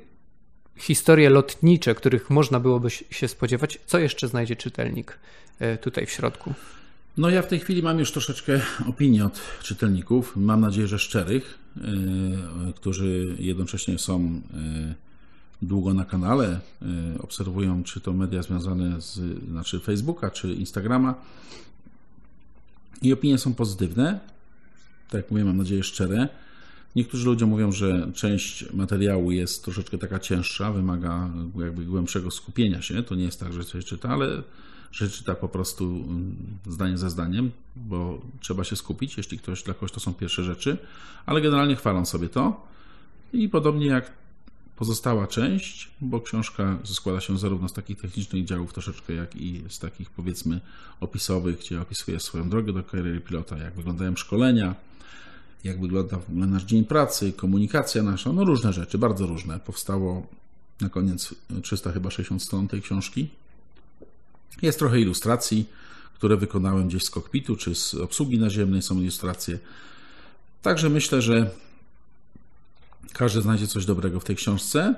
historie 0.76 1.30
lotnicze, 1.30 1.94
których 1.94 2.30
można 2.30 2.60
byłoby 2.60 2.90
się 2.90 3.28
spodziewać, 3.28 3.78
co 3.86 3.98
jeszcze 3.98 4.28
znajdzie 4.28 4.56
czytelnik 4.56 5.18
y, 5.62 5.78
tutaj 5.78 6.06
w 6.06 6.10
środku? 6.10 6.54
No 7.16 7.30
ja 7.30 7.42
w 7.42 7.46
tej 7.46 7.60
chwili 7.60 7.82
mam 7.82 7.98
już 7.98 8.12
troszeczkę 8.12 8.60
opinii 8.88 9.22
od 9.22 9.40
czytelników, 9.62 10.32
mam 10.36 10.60
nadzieję, 10.60 10.86
że 10.86 10.98
szczerych, 10.98 11.58
y, 11.76 11.80
którzy 12.72 13.36
jednocześnie 13.38 13.98
są 13.98 14.40
długo 15.62 15.94
na 15.94 16.04
kanale, 16.04 16.60
y, 17.16 17.22
obserwują 17.22 17.84
czy 17.84 18.00
to 18.00 18.12
media 18.12 18.42
związane 18.42 19.00
z 19.00 19.20
znaczy 19.50 19.80
Facebooka, 19.80 20.30
czy 20.30 20.54
Instagrama 20.54 21.14
i 23.02 23.12
opinie 23.12 23.38
są 23.38 23.54
pozytywne. 23.54 24.20
Tak 25.10 25.22
jak 25.22 25.30
mówię, 25.30 25.44
mam 25.44 25.56
nadzieję 25.56 25.82
szczere. 25.82 26.28
Niektórzy 26.96 27.26
ludzie 27.26 27.46
mówią, 27.46 27.72
że 27.72 28.12
część 28.14 28.72
materiału 28.72 29.30
jest 29.30 29.64
troszeczkę 29.64 29.98
taka 29.98 30.18
cięższa, 30.18 30.72
wymaga 30.72 31.30
jakby 31.58 31.84
głębszego 31.84 32.30
skupienia 32.30 32.82
się. 32.82 33.02
To 33.02 33.14
nie 33.14 33.24
jest 33.24 33.40
tak, 33.40 33.52
że 33.52 33.64
coś 33.64 33.84
czyta, 33.84 34.08
ale 34.08 34.42
że 34.92 35.10
czyta 35.10 35.34
po 35.34 35.48
prostu 35.48 35.84
mm, 35.84 36.36
zdanie 36.66 36.98
za 36.98 37.10
zdaniem, 37.10 37.50
bo 37.76 38.20
trzeba 38.40 38.64
się 38.64 38.76
skupić, 38.76 39.16
jeśli 39.16 39.38
ktoś 39.38 39.62
dla 39.62 39.74
kogoś 39.74 39.92
to 39.92 40.00
są 40.00 40.14
pierwsze 40.14 40.44
rzeczy, 40.44 40.78
ale 41.26 41.40
generalnie 41.40 41.76
chwalą 41.76 42.06
sobie 42.06 42.28
to. 42.28 42.66
I 43.32 43.48
podobnie 43.48 43.86
jak 43.86 44.12
pozostała 44.76 45.26
część, 45.26 45.90
bo 46.00 46.20
książka 46.20 46.78
składa 46.84 47.20
się 47.20 47.38
zarówno 47.38 47.68
z 47.68 47.72
takich 47.72 48.00
technicznych 48.00 48.44
działów 48.44 48.72
troszeczkę, 48.72 49.12
jak 49.12 49.36
i 49.36 49.62
z 49.68 49.78
takich 49.78 50.10
powiedzmy 50.10 50.60
opisowych, 51.00 51.58
gdzie 51.58 51.80
opisuje 51.80 52.20
swoją 52.20 52.48
drogę 52.48 52.72
do 52.72 52.82
kariery 52.82 53.20
pilota, 53.20 53.58
jak 53.58 53.74
wyglądają 53.74 54.16
szkolenia, 54.16 54.74
jak 55.64 55.80
wygląda 55.80 56.18
w 56.18 56.30
ogóle 56.30 56.46
nasz 56.46 56.64
dzień 56.64 56.84
pracy, 56.84 57.32
komunikacja 57.32 58.02
nasza, 58.02 58.32
no 58.32 58.44
różne 58.44 58.72
rzeczy, 58.72 58.98
bardzo 58.98 59.26
różne. 59.26 59.60
Powstało 59.60 60.26
na 60.80 60.88
koniec 60.88 61.34
300 61.62 61.92
chyba 61.92 62.10
60 62.10 62.42
stron 62.42 62.68
tej 62.68 62.82
książki. 62.82 63.28
Jest 64.62 64.78
trochę 64.78 65.00
ilustracji, 65.00 65.66
które 66.14 66.36
wykonałem 66.36 66.88
gdzieś 66.88 67.04
z 67.04 67.10
kokpitu 67.10 67.56
czy 67.56 67.74
z 67.74 67.94
obsługi 67.94 68.38
naziemnej, 68.38 68.82
są 68.82 69.00
ilustracje. 69.00 69.58
Także 70.62 70.88
myślę, 70.88 71.22
że 71.22 71.50
każdy 73.12 73.42
znajdzie 73.42 73.66
coś 73.66 73.86
dobrego 73.86 74.20
w 74.20 74.24
tej 74.24 74.36
książce, 74.36 74.94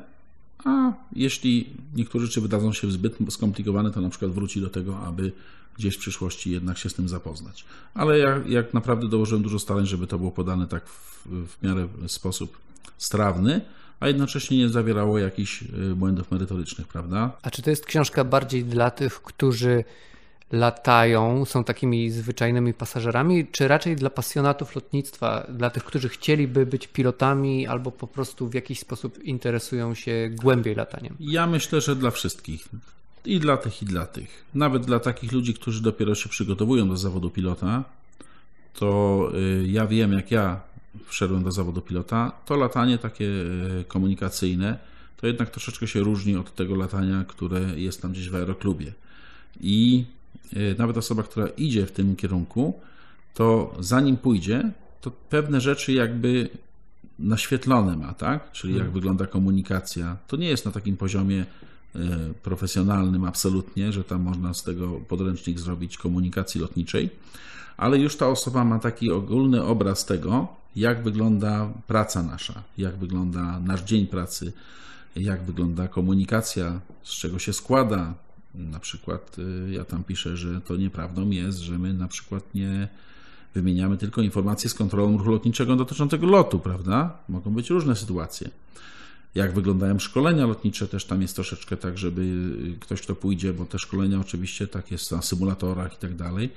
a 0.64 0.92
jeśli 1.12 1.70
niektóre 1.94 2.26
rzeczy 2.26 2.40
wydadzą 2.40 2.72
się 2.72 2.90
zbyt 2.90 3.16
skomplikowane, 3.30 3.90
to 3.90 4.00
na 4.00 4.10
przykład 4.10 4.30
wróci 4.30 4.60
do 4.60 4.70
tego, 4.70 4.98
aby 4.98 5.32
gdzieś 5.78 5.96
w 5.96 5.98
przyszłości 5.98 6.50
jednak 6.50 6.78
się 6.78 6.88
z 6.88 6.94
tym 6.94 7.08
zapoznać. 7.08 7.64
Ale 7.94 8.18
ja, 8.18 8.40
jak 8.46 8.74
naprawdę 8.74 9.08
dołożyłem 9.08 9.42
dużo 9.42 9.58
starań, 9.58 9.86
żeby 9.86 10.06
to 10.06 10.18
było 10.18 10.30
podane 10.30 10.66
tak 10.66 10.86
w, 10.88 11.26
w 11.26 11.62
miarę 11.62 11.88
sposób 12.06 12.58
strawny, 12.98 13.60
a 14.00 14.08
jednocześnie 14.08 14.58
nie 14.58 14.68
zawierało 14.68 15.18
jakichś 15.18 15.62
y, 15.62 15.94
błędów 15.94 16.30
merytorycznych, 16.30 16.88
prawda? 16.88 17.32
A 17.42 17.50
czy 17.50 17.62
to 17.62 17.70
jest 17.70 17.86
książka 17.86 18.24
bardziej 18.24 18.64
dla 18.64 18.90
tych, 18.90 19.22
którzy 19.22 19.84
latają, 20.52 21.44
są 21.44 21.64
takimi 21.64 22.10
zwyczajnymi 22.10 22.74
pasażerami, 22.74 23.46
czy 23.46 23.68
raczej 23.68 23.96
dla 23.96 24.10
pasjonatów 24.10 24.74
lotnictwa, 24.74 25.46
dla 25.48 25.70
tych, 25.70 25.84
którzy 25.84 26.08
chcieliby 26.08 26.66
być 26.66 26.86
pilotami 26.86 27.66
albo 27.66 27.90
po 27.90 28.06
prostu 28.06 28.48
w 28.48 28.54
jakiś 28.54 28.78
sposób 28.78 29.24
interesują 29.24 29.94
się 29.94 30.30
głębiej 30.32 30.74
lataniem? 30.74 31.16
Ja 31.20 31.46
myślę, 31.46 31.80
że 31.80 31.96
dla 31.96 32.10
wszystkich. 32.10 32.68
I 33.24 33.40
dla 33.40 33.56
tych, 33.56 33.82
i 33.82 33.86
dla 33.86 34.06
tych. 34.06 34.44
Nawet 34.54 34.86
dla 34.86 35.00
takich 35.00 35.32
ludzi, 35.32 35.54
którzy 35.54 35.82
dopiero 35.82 36.14
się 36.14 36.28
przygotowują 36.28 36.88
do 36.88 36.96
zawodu 36.96 37.30
pilota, 37.30 37.84
to 38.74 39.30
y, 39.34 39.68
ja 39.68 39.86
wiem, 39.86 40.12
jak 40.12 40.30
ja 40.30 40.60
wszedłem 41.06 41.44
do 41.44 41.52
zawodu 41.52 41.80
pilota, 41.80 42.32
to 42.44 42.56
latanie 42.56 42.98
takie 42.98 43.24
y, 43.24 43.84
komunikacyjne, 43.88 44.78
to 45.16 45.26
jednak 45.26 45.50
troszeczkę 45.50 45.86
się 45.86 46.00
różni 46.00 46.36
od 46.36 46.54
tego 46.54 46.74
latania, 46.74 47.24
które 47.28 47.60
jest 47.60 48.02
tam 48.02 48.12
gdzieś 48.12 48.30
w 48.30 48.34
aeroklubie. 48.34 48.92
I 49.60 50.04
nawet 50.78 50.96
osoba, 50.96 51.22
która 51.22 51.48
idzie 51.48 51.86
w 51.86 51.92
tym 51.92 52.16
kierunku, 52.16 52.80
to 53.34 53.76
zanim 53.80 54.16
pójdzie, 54.16 54.70
to 55.00 55.10
pewne 55.10 55.60
rzeczy 55.60 55.92
jakby 55.92 56.48
naświetlone 57.18 57.96
ma, 57.96 58.14
tak? 58.14 58.52
Czyli 58.52 58.72
jak 58.72 58.82
hmm. 58.82 58.94
wygląda 58.94 59.26
komunikacja. 59.26 60.16
To 60.26 60.36
nie 60.36 60.48
jest 60.48 60.64
na 60.64 60.72
takim 60.72 60.96
poziomie 60.96 61.44
E, 61.94 62.34
profesjonalnym 62.42 63.24
absolutnie, 63.24 63.92
że 63.92 64.04
tam 64.04 64.22
można 64.22 64.54
z 64.54 64.62
tego 64.62 65.00
podręcznik 65.08 65.58
zrobić 65.58 65.98
komunikacji 65.98 66.60
lotniczej, 66.60 67.10
ale 67.76 67.98
już 67.98 68.16
ta 68.16 68.28
osoba 68.28 68.64
ma 68.64 68.78
taki 68.78 69.10
ogólny 69.10 69.64
obraz 69.64 70.04
tego, 70.04 70.48
jak 70.76 71.02
wygląda 71.02 71.72
praca 71.86 72.22
nasza, 72.22 72.62
jak 72.78 72.96
wygląda 72.96 73.60
nasz 73.60 73.82
dzień 73.82 74.06
pracy, 74.06 74.52
jak 75.16 75.42
wygląda 75.42 75.88
komunikacja, 75.88 76.80
z 77.02 77.10
czego 77.10 77.38
się 77.38 77.52
składa. 77.52 78.14
Na 78.58 78.80
przykład 78.80 79.36
e, 79.38 79.72
ja 79.72 79.84
tam 79.84 80.04
piszę, 80.04 80.36
że 80.36 80.60
to 80.60 80.76
nieprawdą 80.76 81.30
jest, 81.30 81.58
że 81.58 81.78
my 81.78 81.94
na 81.94 82.08
przykład 82.08 82.54
nie 82.54 82.88
wymieniamy 83.54 83.96
tylko 83.96 84.22
informacje 84.22 84.70
z 84.70 84.74
kontrolą 84.74 85.18
ruchu 85.18 85.30
lotniczego 85.30 85.76
dotyczącego 85.76 86.26
lotu, 86.26 86.58
prawda? 86.58 87.18
Mogą 87.28 87.50
być 87.54 87.70
różne 87.70 87.96
sytuacje 87.96 88.50
jak 89.34 89.54
wyglądają 89.54 89.98
szkolenia 89.98 90.46
lotnicze, 90.46 90.88
też 90.88 91.04
tam 91.04 91.22
jest 91.22 91.34
troszeczkę 91.34 91.76
tak, 91.76 91.98
żeby 91.98 92.52
ktoś, 92.80 93.02
kto 93.02 93.14
pójdzie, 93.14 93.52
bo 93.52 93.66
te 93.66 93.78
szkolenia 93.78 94.20
oczywiście 94.20 94.66
tak 94.66 94.90
jest 94.90 95.12
na 95.12 95.22
symulatorach 95.22 95.94
i 95.94 95.96
tak 95.96 96.16
dalej, 96.16 96.50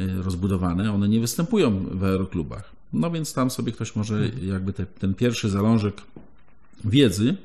y, 0.00 0.22
rozbudowane, 0.22 0.92
one 0.92 1.08
nie 1.08 1.20
występują 1.20 1.86
w 1.90 2.04
aeroklubach. 2.04 2.72
No 2.92 3.10
więc 3.10 3.34
tam 3.34 3.50
sobie 3.50 3.72
ktoś 3.72 3.96
może 3.96 4.16
mhm. 4.16 4.48
jakby 4.48 4.72
te, 4.72 4.86
ten 4.86 5.14
pierwszy 5.14 5.50
zalążek 5.50 6.02
wiedzy, 6.84 7.36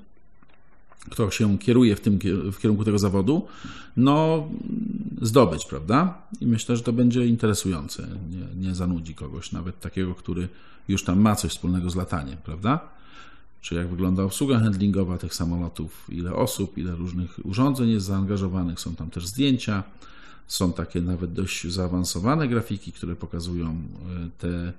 kto 1.09 1.31
się 1.31 1.57
kieruje 1.57 1.95
w, 1.95 1.99
tym, 1.99 2.19
w 2.51 2.57
kierunku 2.59 2.83
tego 2.83 2.99
zawodu, 2.99 3.47
no 3.97 4.47
zdobyć, 5.21 5.65
prawda? 5.65 6.21
I 6.41 6.47
myślę, 6.47 6.77
że 6.77 6.83
to 6.83 6.93
będzie 6.93 7.25
interesujące. 7.27 8.07
Nie, 8.29 8.67
nie 8.67 8.75
zanudzi 8.75 9.15
kogoś, 9.15 9.51
nawet 9.51 9.79
takiego, 9.79 10.15
który 10.15 10.47
już 10.87 11.03
tam 11.03 11.19
ma 11.19 11.35
coś 11.35 11.51
wspólnego 11.51 11.89
z 11.89 11.95
lataniem, 11.95 12.37
prawda? 12.43 12.79
czy 13.61 13.75
jak 13.75 13.87
wygląda 13.87 14.23
obsługa 14.23 14.59
handlingowa 14.59 15.17
tych 15.17 15.35
samolotów, 15.35 16.07
ile 16.09 16.33
osób, 16.33 16.77
ile 16.77 16.95
różnych 16.95 17.45
urządzeń 17.45 17.89
jest 17.89 18.05
zaangażowanych. 18.05 18.79
Są 18.79 18.95
tam 18.95 19.09
też 19.09 19.27
zdjęcia, 19.27 19.83
są 20.47 20.73
takie 20.73 21.01
nawet 21.01 21.33
dość 21.33 21.67
zaawansowane 21.67 22.47
grafiki, 22.47 22.91
które 22.91 23.15
pokazują 23.15 23.69
e, 23.69 24.29
te 24.37 24.73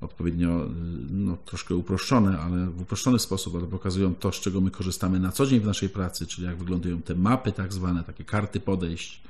odpowiednio, 0.00 0.66
no, 1.10 1.36
troszkę 1.44 1.74
uproszczone, 1.74 2.38
ale 2.40 2.66
w 2.66 2.80
uproszczony 2.80 3.18
sposób, 3.18 3.54
ale 3.54 3.66
pokazują 3.66 4.14
to, 4.14 4.32
z 4.32 4.40
czego 4.40 4.60
my 4.60 4.70
korzystamy 4.70 5.20
na 5.20 5.32
co 5.32 5.46
dzień 5.46 5.60
w 5.60 5.66
naszej 5.66 5.88
pracy, 5.88 6.26
czyli 6.26 6.46
jak 6.46 6.56
wyglądają 6.56 7.02
te 7.02 7.14
mapy 7.14 7.52
tak 7.52 7.72
zwane, 7.72 8.04
takie 8.04 8.24
karty 8.24 8.60
podejść, 8.60 9.22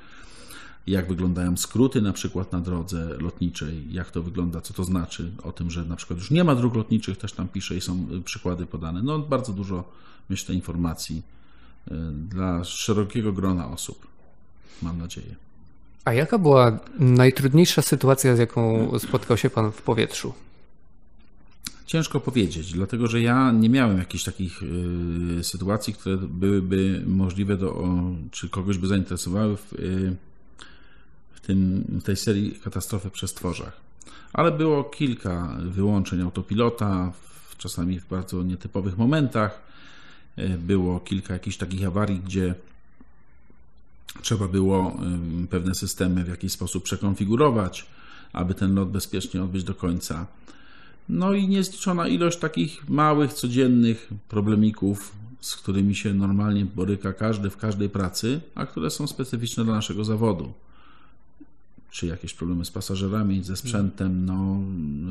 jak 0.87 1.07
wyglądają 1.07 1.57
skróty 1.57 2.01
na 2.01 2.13
przykład 2.13 2.51
na 2.51 2.61
drodze 2.61 3.17
lotniczej, 3.19 3.93
jak 3.93 4.11
to 4.11 4.23
wygląda, 4.23 4.61
co 4.61 4.73
to 4.73 4.83
znaczy, 4.83 5.31
o 5.43 5.51
tym, 5.51 5.71
że 5.71 5.85
na 5.85 5.95
przykład 5.95 6.19
już 6.19 6.31
nie 6.31 6.43
ma 6.43 6.55
dróg 6.55 6.75
lotniczych, 6.75 7.17
też 7.17 7.33
tam 7.33 7.47
pisze 7.47 7.75
i 7.75 7.81
są 7.81 8.07
y, 8.19 8.21
przykłady 8.21 8.65
podane. 8.65 9.01
No 9.03 9.19
bardzo 9.19 9.53
dużo, 9.53 9.83
myślę, 10.29 10.55
informacji 10.55 11.21
y, 11.87 11.91
dla 12.11 12.63
szerokiego 12.63 13.33
grona 13.33 13.71
osób, 13.71 14.07
mam 14.81 14.97
nadzieję. 14.97 15.35
A 16.05 16.13
jaka 16.13 16.37
była 16.37 16.79
najtrudniejsza 16.99 17.81
sytuacja, 17.81 18.35
z 18.35 18.39
jaką 18.39 18.91
spotkał 18.99 19.37
się 19.37 19.49
Pan 19.49 19.71
w 19.71 19.81
powietrzu? 19.81 20.33
Ciężko 21.87 22.19
powiedzieć, 22.19 22.73
dlatego 22.73 23.07
że 23.07 23.21
ja 23.21 23.51
nie 23.51 23.69
miałem 23.69 23.97
jakichś 23.97 24.23
takich 24.23 24.63
y, 24.63 25.43
sytuacji, 25.43 25.93
które 25.93 26.17
byłyby 26.17 27.03
możliwe 27.05 27.57
do, 27.57 27.75
o, 27.75 28.15
czy 28.31 28.49
kogoś 28.49 28.77
by 28.77 28.87
zainteresowały 28.87 29.57
w, 29.57 29.73
y, 29.73 30.15
tym, 31.41 31.85
w 31.89 32.03
tej 32.03 32.15
serii 32.15 32.51
katastrofy 32.51 33.09
przez 33.09 33.33
tworzach. 33.33 33.81
Ale 34.33 34.51
było 34.51 34.83
kilka 34.83 35.57
wyłączeń 35.61 36.21
autopilota, 36.21 37.11
czasami 37.57 37.99
w 37.99 38.07
bardzo 38.07 38.43
nietypowych 38.43 38.97
momentach. 38.97 39.61
E, 40.35 40.49
było 40.57 40.99
kilka 40.99 41.33
jakichś 41.33 41.57
takich 41.57 41.87
awarii, 41.87 42.19
gdzie 42.19 42.55
trzeba 44.21 44.47
było 44.47 44.97
pewne 45.49 45.75
systemy 45.75 46.23
w 46.23 46.29
jakiś 46.29 46.51
sposób 46.51 46.83
przekonfigurować, 46.83 47.85
aby 48.33 48.53
ten 48.53 48.75
lot 48.75 48.91
bezpiecznie 48.91 49.43
odbyć 49.43 49.63
do 49.63 49.75
końca. 49.75 50.27
No 51.09 51.33
i 51.33 51.47
niezliczona 51.47 52.07
ilość 52.07 52.39
takich 52.39 52.89
małych, 52.89 53.33
codziennych 53.33 54.09
problemików, 54.29 55.15
z 55.41 55.55
którymi 55.55 55.95
się 55.95 56.13
normalnie 56.13 56.65
boryka 56.65 57.13
każdy 57.13 57.49
w 57.49 57.57
każdej 57.57 57.89
pracy, 57.89 58.41
a 58.55 58.65
które 58.65 58.89
są 58.89 59.07
specyficzne 59.07 59.63
dla 59.63 59.73
naszego 59.73 60.05
zawodu 60.05 60.53
czy 61.97 62.07
jakieś 62.07 62.33
problemy 62.33 62.65
z 62.65 62.71
pasażerami, 62.71 63.43
ze 63.43 63.55
sprzętem, 63.55 64.25
no, 64.25 64.59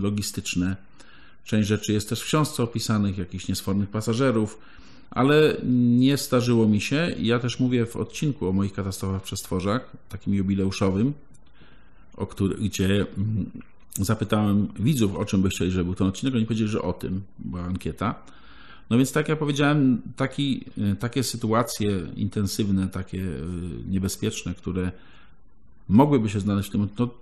logistyczne. 0.00 0.76
Część 1.44 1.68
rzeczy 1.68 1.92
jest 1.92 2.08
też 2.08 2.20
w 2.20 2.24
książce 2.24 2.62
opisanych, 2.62 3.18
jakichś 3.18 3.48
niesfornych 3.48 3.88
pasażerów, 3.88 4.58
ale 5.10 5.56
nie 5.98 6.16
starzyło 6.16 6.68
mi 6.68 6.80
się. 6.80 7.14
Ja 7.18 7.38
też 7.38 7.60
mówię 7.60 7.86
w 7.86 7.96
odcinku 7.96 8.48
o 8.48 8.52
moich 8.52 8.72
katastrofach 8.72 9.22
przez 9.22 9.48
takim 10.08 10.34
jubileuszowym, 10.34 11.12
o 12.16 12.26
który, 12.26 12.54
gdzie 12.54 13.06
mm, 13.18 13.50
zapytałem 14.04 14.68
widzów, 14.78 15.16
o 15.16 15.24
czym 15.24 15.42
by 15.42 15.48
chcieli, 15.48 15.70
żeby 15.70 15.84
był 15.84 15.94
ten 15.94 16.06
odcinek. 16.06 16.34
Oni 16.34 16.46
powiedzieli, 16.46 16.70
że 16.70 16.82
o 16.82 16.92
tym 16.92 17.22
była 17.38 17.62
ankieta. 17.62 18.14
No 18.90 18.96
więc 18.96 19.12
tak 19.12 19.28
jak 19.28 19.38
powiedziałem, 19.38 20.02
taki, 20.16 20.64
takie 20.98 21.22
sytuacje 21.22 22.06
intensywne, 22.16 22.88
takie 22.88 23.18
y, 23.18 23.40
niebezpieczne, 23.88 24.54
które 24.54 24.92
mogłyby 25.88 26.28
się 26.28 26.40
znaleźć 26.40 26.68
w 26.68 26.72
tym, 26.72 26.88
to 26.88 27.14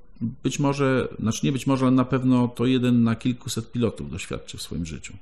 być 0.42 0.58
może, 0.58 1.08
znaczy 1.18 1.40
nie 1.46 1.52
być 1.52 1.66
może, 1.66 1.86
ale 1.86 1.94
na 1.94 2.04
pewno 2.04 2.48
to 2.48 2.66
jeden 2.66 3.02
na 3.02 3.16
kilkuset 3.16 3.72
pilotów 3.72 4.10
doświadczy 4.10 4.58
w 4.58 4.62
swoim 4.62 4.86
życiu. 4.86 5.14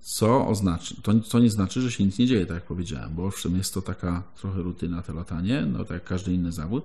Co 0.00 0.48
oznacza, 0.48 0.94
to, 1.02 1.14
to 1.14 1.38
nie 1.38 1.50
znaczy, 1.50 1.80
że 1.80 1.92
się 1.92 2.04
nic 2.04 2.18
nie 2.18 2.26
dzieje, 2.26 2.46
tak 2.46 2.54
jak 2.54 2.64
powiedziałem, 2.64 3.14
bo 3.14 3.26
owszem, 3.26 3.56
jest 3.56 3.74
to 3.74 3.82
taka 3.82 4.22
trochę 4.40 4.62
rutyna, 4.62 5.02
to 5.02 5.12
latanie, 5.12 5.66
no 5.72 5.78
tak 5.78 5.90
jak 5.90 6.04
każdy 6.04 6.32
inny 6.32 6.52
zawód, 6.52 6.84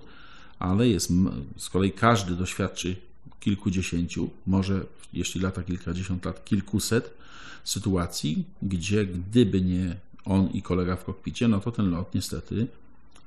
ale 0.58 0.88
jest, 0.88 1.12
z 1.56 1.70
kolei 1.70 1.92
każdy 1.92 2.34
doświadczy 2.34 2.96
kilkudziesięciu, 3.40 4.30
może 4.46 4.86
jeśli 5.12 5.40
lata 5.40 5.62
kilkadziesiąt 5.62 6.24
lat, 6.24 6.44
kilkuset 6.44 7.10
sytuacji, 7.64 8.44
gdzie 8.62 9.06
gdyby 9.06 9.60
nie 9.60 9.96
on 10.24 10.48
i 10.48 10.62
kolega 10.62 10.96
w 10.96 11.04
kokpicie, 11.04 11.48
no 11.48 11.60
to 11.60 11.72
ten 11.72 11.90
lot 11.90 12.14
niestety 12.14 12.66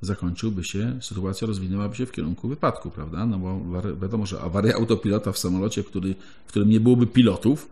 zakończyłby 0.00 0.64
się, 0.64 0.98
sytuacja 1.00 1.46
rozwinęłaby 1.46 1.96
się 1.96 2.06
w 2.06 2.12
kierunku 2.12 2.48
wypadku, 2.48 2.90
prawda? 2.90 3.26
No 3.26 3.38
bo 3.38 3.60
wiadomo, 3.94 4.26
że 4.26 4.40
awaria 4.40 4.74
autopilota 4.74 5.32
w 5.32 5.38
samolocie, 5.38 5.84
który, 5.84 6.14
w 6.46 6.48
którym 6.48 6.70
nie 6.70 6.80
byłoby 6.80 7.06
pilotów, 7.06 7.68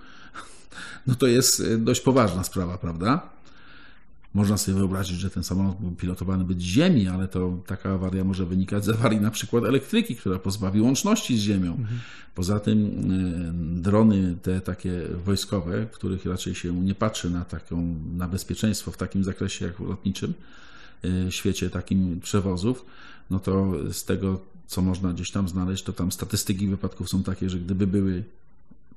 no 1.07 1.15
to 1.15 1.27
jest 1.27 1.61
e, 1.61 1.79
dość 1.79 2.01
poważna 2.01 2.45
sprawa, 2.45 2.79
prawda? 2.79 3.31
Można 4.35 4.59
sobie 4.59 4.79
wyobrazić, 4.79 5.19
że 5.19 5.31
ten 5.31 5.45
samolot 5.45 5.77
był 5.81 5.91
pilotowany 5.91 6.45
być 6.45 6.63
z 6.63 6.65
Ziemi, 6.65 7.09
ale 7.09 7.29
to 7.29 7.59
taka 7.67 7.95
awaria 7.95 8.25
może 8.25 8.47
wynikać 8.47 8.85
z 8.85 8.89
awarii 8.89 9.21
na 9.21 9.31
przykład 9.31 9.65
elektryki, 9.65 10.17
która 10.17 10.39
pozbawi 10.39 10.81
łączności 10.81 11.39
z 11.39 11.41
Ziemią. 11.41 11.71
Mhm. 11.71 12.01
Poza 12.35 12.61
tym 12.61 12.91
drony 13.83 14.37
te 14.43 14.61
takie 14.61 15.03
wojskowe, 15.25 15.87
których 15.93 16.27
raczej 16.27 16.55
się 16.55 16.75
nie 16.75 16.95
patrzy 16.95 17.31
na 17.31 17.45
taką, 17.45 17.95
na 18.17 18.29
bezpieczeństwo 18.29 18.91
w 18.91 18.97
takim 18.97 19.25
zakresie 19.25 19.65
jak 19.65 19.77
w 19.77 19.89
lotniczym 19.89 20.35
y, 21.05 21.33
świecie 21.33 21.71
takim 21.71 22.21
przewozów, 22.21 22.85
no 23.31 23.41
to 23.41 23.73
z 23.93 24.05
tego, 24.05 24.41
co 24.67 24.83
można 24.83 25.13
gdzieś 25.13 25.31
tam 25.31 25.49
znaleźć, 25.49 25.85
to 25.85 25.93
tam 25.93 26.13
statystyki 26.13 26.69
wypadków 26.69 27.09
są 27.09 27.23
takie, 27.23 27.51
że 27.51 27.59
gdyby 27.59 27.87
były 27.87 28.25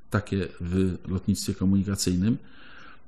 takie 0.10 0.48
w 0.62 0.98
lotnictwie 1.08 1.54
komunikacyjnym, 1.54 2.38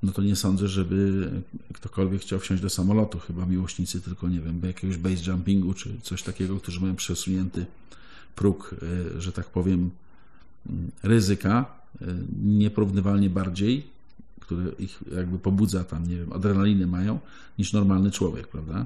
no 0.05 0.11
to 0.11 0.21
nie 0.21 0.35
sądzę, 0.35 0.67
żeby 0.67 1.29
ktokolwiek 1.73 2.21
chciał 2.21 2.39
wsiąść 2.39 2.61
do 2.61 2.69
samolotu. 2.69 3.19
Chyba 3.19 3.45
miłośnicy 3.45 4.01
tylko, 4.01 4.29
nie 4.29 4.39
wiem, 4.39 4.61
jakiegoś 4.63 4.97
base 4.97 5.31
jumpingu 5.31 5.73
czy 5.73 5.89
coś 6.01 6.23
takiego, 6.23 6.57
którzy 6.57 6.79
mają 6.79 6.95
przesunięty 6.95 7.65
próg, 8.35 8.75
y, 9.17 9.21
że 9.21 9.31
tak 9.31 9.45
powiem, 9.45 9.89
ryzyka 11.03 11.65
y, 12.01 12.05
nieporównywalnie 12.43 13.29
bardziej, 13.29 13.87
które 14.39 14.71
ich 14.79 14.99
jakby 15.15 15.39
pobudza 15.39 15.83
tam, 15.83 16.07
nie 16.07 16.15
wiem, 16.15 16.33
adrenaliny 16.33 16.87
mają, 16.87 17.19
niż 17.59 17.73
normalny 17.73 18.11
człowiek, 18.11 18.47
prawda? 18.47 18.85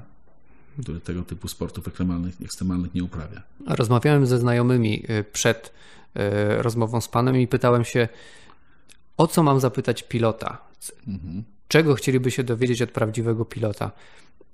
Który 0.82 1.00
tego 1.00 1.22
typu 1.22 1.48
sportów 1.48 1.88
ekstremalnych, 1.88 2.42
ekstremalnych 2.42 2.94
nie 2.94 3.04
uprawia. 3.04 3.42
Rozmawiałem 3.66 4.26
ze 4.26 4.38
znajomymi 4.38 5.04
y, 5.10 5.24
przed 5.32 5.80
rozmową 6.58 7.00
z 7.00 7.08
panem 7.08 7.36
i 7.36 7.46
pytałem 7.46 7.84
się, 7.84 8.08
o 9.20 9.26
co 9.26 9.42
mam 9.42 9.60
zapytać 9.60 10.02
pilota? 10.02 10.58
Mhm. 11.08 11.44
Czego 11.68 11.94
chcieliby 11.94 12.30
się 12.30 12.44
dowiedzieć 12.44 12.82
od 12.82 12.90
prawdziwego 12.90 13.44
pilota? 13.44 13.90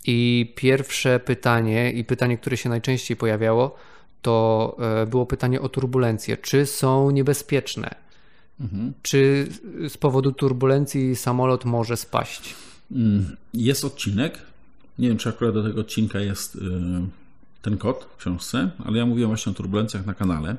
I 0.06 0.52
pierwsze 0.56 1.20
pytanie, 1.20 1.92
i 1.92 2.04
pytanie, 2.04 2.38
które 2.38 2.56
się 2.56 2.68
najczęściej 2.68 3.16
pojawiało, 3.16 3.76
to 4.22 4.76
e, 5.02 5.06
było 5.06 5.26
pytanie 5.26 5.60
o 5.60 5.68
turbulencje. 5.68 6.36
Czy 6.36 6.66
są 6.66 7.10
niebezpieczne? 7.10 7.94
Mhm. 8.60 8.92
Czy 9.02 9.48
z 9.88 9.96
powodu 9.96 10.32
turbulencji 10.32 11.16
samolot 11.16 11.64
może 11.64 11.96
spaść? 11.96 12.54
Mm, 12.92 13.36
jest 13.54 13.84
odcinek. 13.84 14.38
Nie 14.98 15.08
wiem, 15.08 15.18
czy 15.18 15.28
akurat 15.28 15.54
do 15.54 15.62
tego 15.62 15.80
odcinka 15.80 16.20
jest 16.20 16.56
e, 16.56 16.58
ten 17.62 17.78
kod 17.78 18.08
w 18.14 18.16
książce, 18.16 18.70
ale 18.84 18.98
ja 18.98 19.06
mówiłem 19.06 19.30
właśnie 19.30 19.52
o 19.52 19.54
turbulencjach 19.54 20.06
na 20.06 20.14
kanale, 20.14 20.56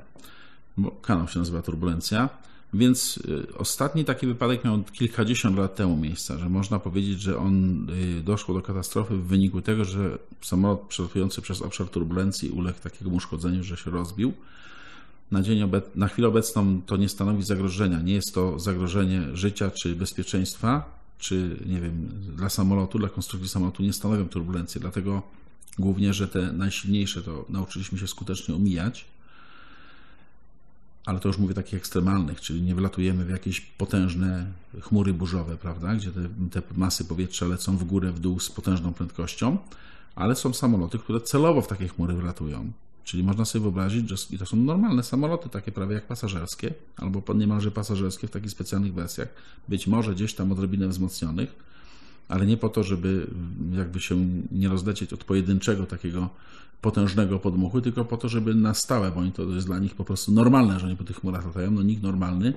bo 0.78 0.92
kanał 0.92 1.28
się 1.28 1.40
nazywa 1.40 1.62
Turbulencja. 1.62 2.30
Więc 2.74 3.18
y, 3.18 3.58
ostatni 3.58 4.06
taki 4.06 4.28
wypadek 4.28 4.64
miał 4.64 4.84
kilkadziesiąt 4.84 5.58
lat 5.58 5.76
temu 5.76 5.98
miejsca, 5.98 6.38
że 6.38 6.50
można 6.50 6.80
powiedzieć, 6.80 7.22
że 7.22 7.38
on 7.38 7.88
y, 7.90 8.24
doszło 8.24 8.54
do 8.54 8.62
katastrofy 8.62 9.18
w 9.18 9.28
wyniku 9.28 9.62
tego, 9.62 9.86
że 9.86 10.18
samolot 10.42 10.82
przelatujący 10.82 11.42
przez 11.42 11.62
obszar 11.62 11.88
turbulencji 11.88 12.50
uległ 12.50 12.80
takiemu 12.80 13.16
uszkodzeniu, 13.16 13.64
że 13.64 13.78
się 13.78 13.92
rozbił. 13.92 14.34
Na, 15.32 15.42
dzień 15.42 15.72
na 15.96 16.08
chwilę 16.08 16.28
obecną 16.28 16.82
to 16.86 16.98
nie 16.98 17.10
stanowi 17.10 17.44
zagrożenia. 17.44 18.02
Nie 18.02 18.14
jest 18.14 18.34
to 18.34 18.60
zagrożenie 18.60 19.22
życia 19.34 19.72
czy 19.72 19.96
bezpieczeństwa, 19.96 21.00
czy 21.20 21.60
nie 21.66 21.82
wiem, 21.82 22.10
dla 22.36 22.50
samolotu, 22.50 23.00
dla 23.00 23.10
konstrukcji 23.10 23.50
samolotu 23.50 23.84
nie 23.84 23.94
stanowią 23.94 24.30
turbulencji. 24.30 24.82
Dlatego 24.82 25.22
głównie, 25.80 26.14
że 26.14 26.28
te 26.28 26.54
najsilniejsze 26.54 27.22
to 27.22 27.46
nauczyliśmy 27.50 27.98
się 27.98 28.08
skutecznie 28.08 28.56
omijać 28.56 29.06
ale 31.08 31.20
to 31.20 31.30
już 31.30 31.38
mówię 31.38 31.54
takich 31.54 31.74
ekstremalnych, 31.74 32.42
czyli 32.42 32.62
nie 32.62 32.76
wlatujemy 32.76 33.26
w 33.26 33.30
jakieś 33.30 33.62
potężne 33.62 34.46
chmury 34.82 35.14
burzowe, 35.14 35.58
prawda, 35.58 35.96
gdzie 35.96 36.12
te, 36.12 36.62
te 36.62 36.62
masy 36.76 37.06
powietrza 37.06 37.46
lecą 37.46 37.78
w 37.78 37.84
górę, 37.84 38.12
w 38.12 38.20
dół 38.20 38.40
z 38.40 38.50
potężną 38.50 38.94
prędkością, 38.94 39.58
ale 40.16 40.36
są 40.36 40.54
samoloty, 40.54 41.00
które 41.00 41.22
celowo 41.22 41.62
w 41.62 41.68
takie 41.68 41.88
chmury 41.88 42.14
wlatują. 42.14 42.72
Czyli 43.04 43.24
można 43.24 43.46
sobie 43.46 43.64
wyobrazić, 43.64 44.10
że 44.10 44.16
i 44.32 44.38
to 44.38 44.46
są 44.46 44.58
normalne 44.58 45.04
samoloty, 45.04 45.50
takie 45.50 45.72
prawie 45.72 45.96
jak 45.96 46.08
pasażerskie, 46.08 46.74
albo 46.98 47.34
niemalże 47.34 47.72
pasażerskie 47.72 48.28
w 48.28 48.32
takich 48.32 48.52
specjalnych 48.52 48.94
wersjach, 48.94 49.28
być 49.70 49.88
może 49.88 50.16
gdzieś 50.16 50.34
tam 50.34 50.52
odrobinę 50.52 50.88
wzmocnionych, 50.88 51.56
ale 52.30 52.46
nie 52.46 52.58
po 52.58 52.70
to, 52.70 52.84
żeby 52.84 53.28
jakby 53.72 54.00
się 54.00 54.28
nie 54.52 54.70
rozlecieć 54.70 55.14
od 55.14 55.24
pojedynczego 55.24 55.86
takiego 55.86 56.30
potężnego 56.82 57.40
podmuchu, 57.40 57.82
tylko 57.82 58.06
po 58.06 58.18
to, 58.18 58.30
żeby 58.30 58.56
na 58.56 58.74
stałe, 58.74 59.12
bo 59.12 59.22
to 59.32 59.44
jest 59.44 59.68
dla 59.68 59.80
nich 59.80 59.96
po 59.96 60.04
prostu 60.04 60.32
normalne, 60.32 60.80
że 60.80 60.86
oni 60.86 60.96
po 60.96 61.04
tych 61.04 61.20
chmurach 61.20 61.46
latają. 61.46 61.72
No 61.72 61.84
nikt 61.84 62.04
normalny 62.04 62.54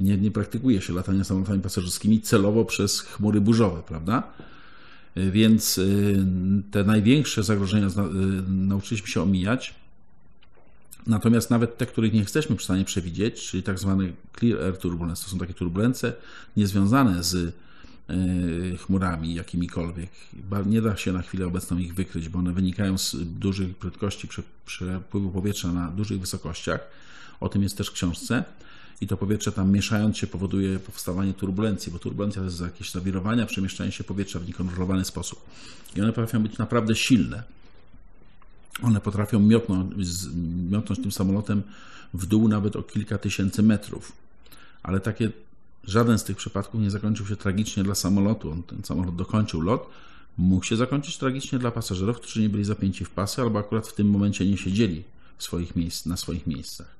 nie, 0.00 0.16
nie 0.16 0.30
praktykuje 0.30 0.80
się 0.80 0.92
latania 0.92 1.24
samolotami 1.24 1.62
pasażerskimi 1.62 2.20
celowo 2.20 2.64
przez 2.64 3.00
chmury 3.00 3.40
burzowe, 3.40 3.82
prawda? 3.82 4.22
Więc 5.16 5.78
y, 5.78 6.24
te 6.70 6.84
największe 6.84 7.42
zagrożenia 7.42 7.86
y, 7.86 7.90
nauczyliśmy 8.48 9.08
się 9.08 9.22
omijać. 9.22 9.74
Natomiast 11.06 11.50
nawet 11.50 11.78
te, 11.78 11.86
których 11.86 12.12
nie 12.12 12.20
jesteśmy 12.20 12.56
w 12.56 12.62
stanie 12.62 12.84
przewidzieć, 12.84 13.50
czyli 13.50 13.62
tak 13.62 13.78
zwane 13.78 14.04
clear 14.38 14.64
air 14.64 14.78
turbulence, 14.78 15.24
to 15.24 15.30
są 15.30 15.38
takie 15.38 15.54
turbulencje 15.54 16.12
niezwiązane 16.56 17.22
z 17.22 17.34
E, 17.36 17.65
chmurami 18.86 19.34
jakimikolwiek. 19.34 20.10
Nie 20.66 20.82
da 20.82 20.96
się 20.96 21.12
na 21.12 21.22
chwilę 21.22 21.46
obecną 21.46 21.78
ich 21.78 21.94
wykryć, 21.94 22.28
bo 22.28 22.38
one 22.38 22.52
wynikają 22.52 22.98
z 22.98 23.16
dużych 23.38 23.76
prędkości 23.76 24.28
przepływu 24.66 25.30
powietrza 25.30 25.72
na 25.72 25.90
dużych 25.90 26.20
wysokościach. 26.20 26.80
O 27.40 27.48
tym 27.48 27.62
jest 27.62 27.76
też 27.76 27.88
w 27.88 27.92
książce. 27.92 28.44
I 29.00 29.06
to 29.06 29.16
powietrze 29.16 29.52
tam 29.52 29.72
mieszając 29.72 30.18
się 30.18 30.26
powoduje 30.26 30.78
powstawanie 30.78 31.34
turbulencji, 31.34 31.92
bo 31.92 31.98
turbulencja 31.98 32.42
to 32.42 32.46
jest 32.46 32.60
jakieś 32.60 32.90
zawirowania, 32.90 33.46
przemieszczanie 33.46 33.92
się 33.92 34.04
powietrza 34.04 34.38
w 34.38 34.46
niekontrolowany 34.46 35.04
sposób. 35.04 35.44
I 35.96 36.00
one 36.00 36.12
potrafią 36.12 36.42
być 36.42 36.58
naprawdę 36.58 36.94
silne. 36.94 37.42
One 38.82 39.00
potrafią 39.00 39.40
miotnąć, 39.40 39.94
miotnąć 40.70 41.02
tym 41.02 41.12
samolotem 41.12 41.62
w 42.14 42.26
dół 42.26 42.48
nawet 42.48 42.76
o 42.76 42.82
kilka 42.82 43.18
tysięcy 43.18 43.62
metrów. 43.62 44.12
Ale 44.82 45.00
takie 45.00 45.30
Żaden 45.86 46.18
z 46.18 46.24
tych 46.24 46.36
przypadków 46.36 46.80
nie 46.80 46.90
zakończył 46.90 47.26
się 47.26 47.36
tragicznie 47.36 47.84
dla 47.84 47.94
samolotu. 47.94 48.50
On, 48.50 48.62
ten 48.62 48.84
samolot 48.84 49.16
dokończył 49.16 49.60
lot. 49.60 49.88
Mógł 50.38 50.64
się 50.64 50.76
zakończyć 50.76 51.18
tragicznie 51.18 51.58
dla 51.58 51.70
pasażerów, 51.70 52.16
którzy 52.16 52.40
nie 52.40 52.48
byli 52.48 52.64
zapięci 52.64 53.04
w 53.04 53.10
pasy 53.10 53.42
albo 53.42 53.58
akurat 53.58 53.88
w 53.88 53.94
tym 53.94 54.10
momencie 54.10 54.46
nie 54.46 54.56
siedzieli 54.56 55.04
swoich 55.38 55.76
miejsc, 55.76 56.06
na 56.06 56.16
swoich 56.16 56.46
miejscach. 56.46 56.96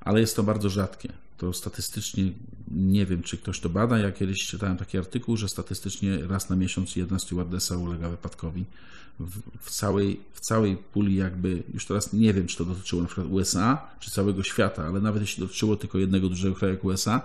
Ale 0.00 0.20
jest 0.20 0.36
to 0.36 0.42
bardzo 0.42 0.70
rzadkie. 0.70 1.12
To 1.38 1.52
statystycznie 1.52 2.32
nie 2.70 3.06
wiem, 3.06 3.22
czy 3.22 3.38
ktoś 3.38 3.60
to 3.60 3.68
bada. 3.68 3.98
Ja 3.98 4.12
kiedyś 4.12 4.46
czytałem 4.46 4.76
taki 4.76 4.98
artykuł, 4.98 5.36
że 5.36 5.48
statystycznie 5.48 6.18
raz 6.26 6.50
na 6.50 6.56
miesiąc 6.56 6.96
jedna 6.96 7.18
stewardesa 7.18 7.76
ulega 7.76 8.08
wypadkowi 8.08 8.64
w, 9.20 9.40
w, 9.60 9.70
całej, 9.70 10.20
w 10.32 10.40
całej 10.40 10.76
puli 10.76 11.16
jakby, 11.16 11.62
już 11.74 11.86
teraz 11.86 12.12
nie 12.12 12.34
wiem, 12.34 12.46
czy 12.46 12.56
to 12.56 12.64
dotyczyło 12.64 13.02
na 13.02 13.08
przykład 13.08 13.26
USA, 13.30 13.86
czy 14.00 14.10
całego 14.10 14.42
świata, 14.42 14.86
ale 14.86 15.00
nawet 15.00 15.22
jeśli 15.22 15.40
dotyczyło 15.40 15.76
tylko 15.76 15.98
jednego 15.98 16.28
dużego 16.28 16.54
kraju 16.54 16.74
jak 16.74 16.84
USA, 16.84 17.22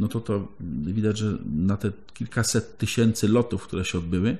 no 0.00 0.08
to 0.08 0.20
to 0.20 0.48
widać, 0.86 1.18
że 1.18 1.38
na 1.54 1.76
te 1.76 1.92
kilkaset 2.14 2.78
tysięcy 2.78 3.28
lotów, 3.28 3.62
które 3.62 3.84
się 3.84 3.98
odbyły, 3.98 4.36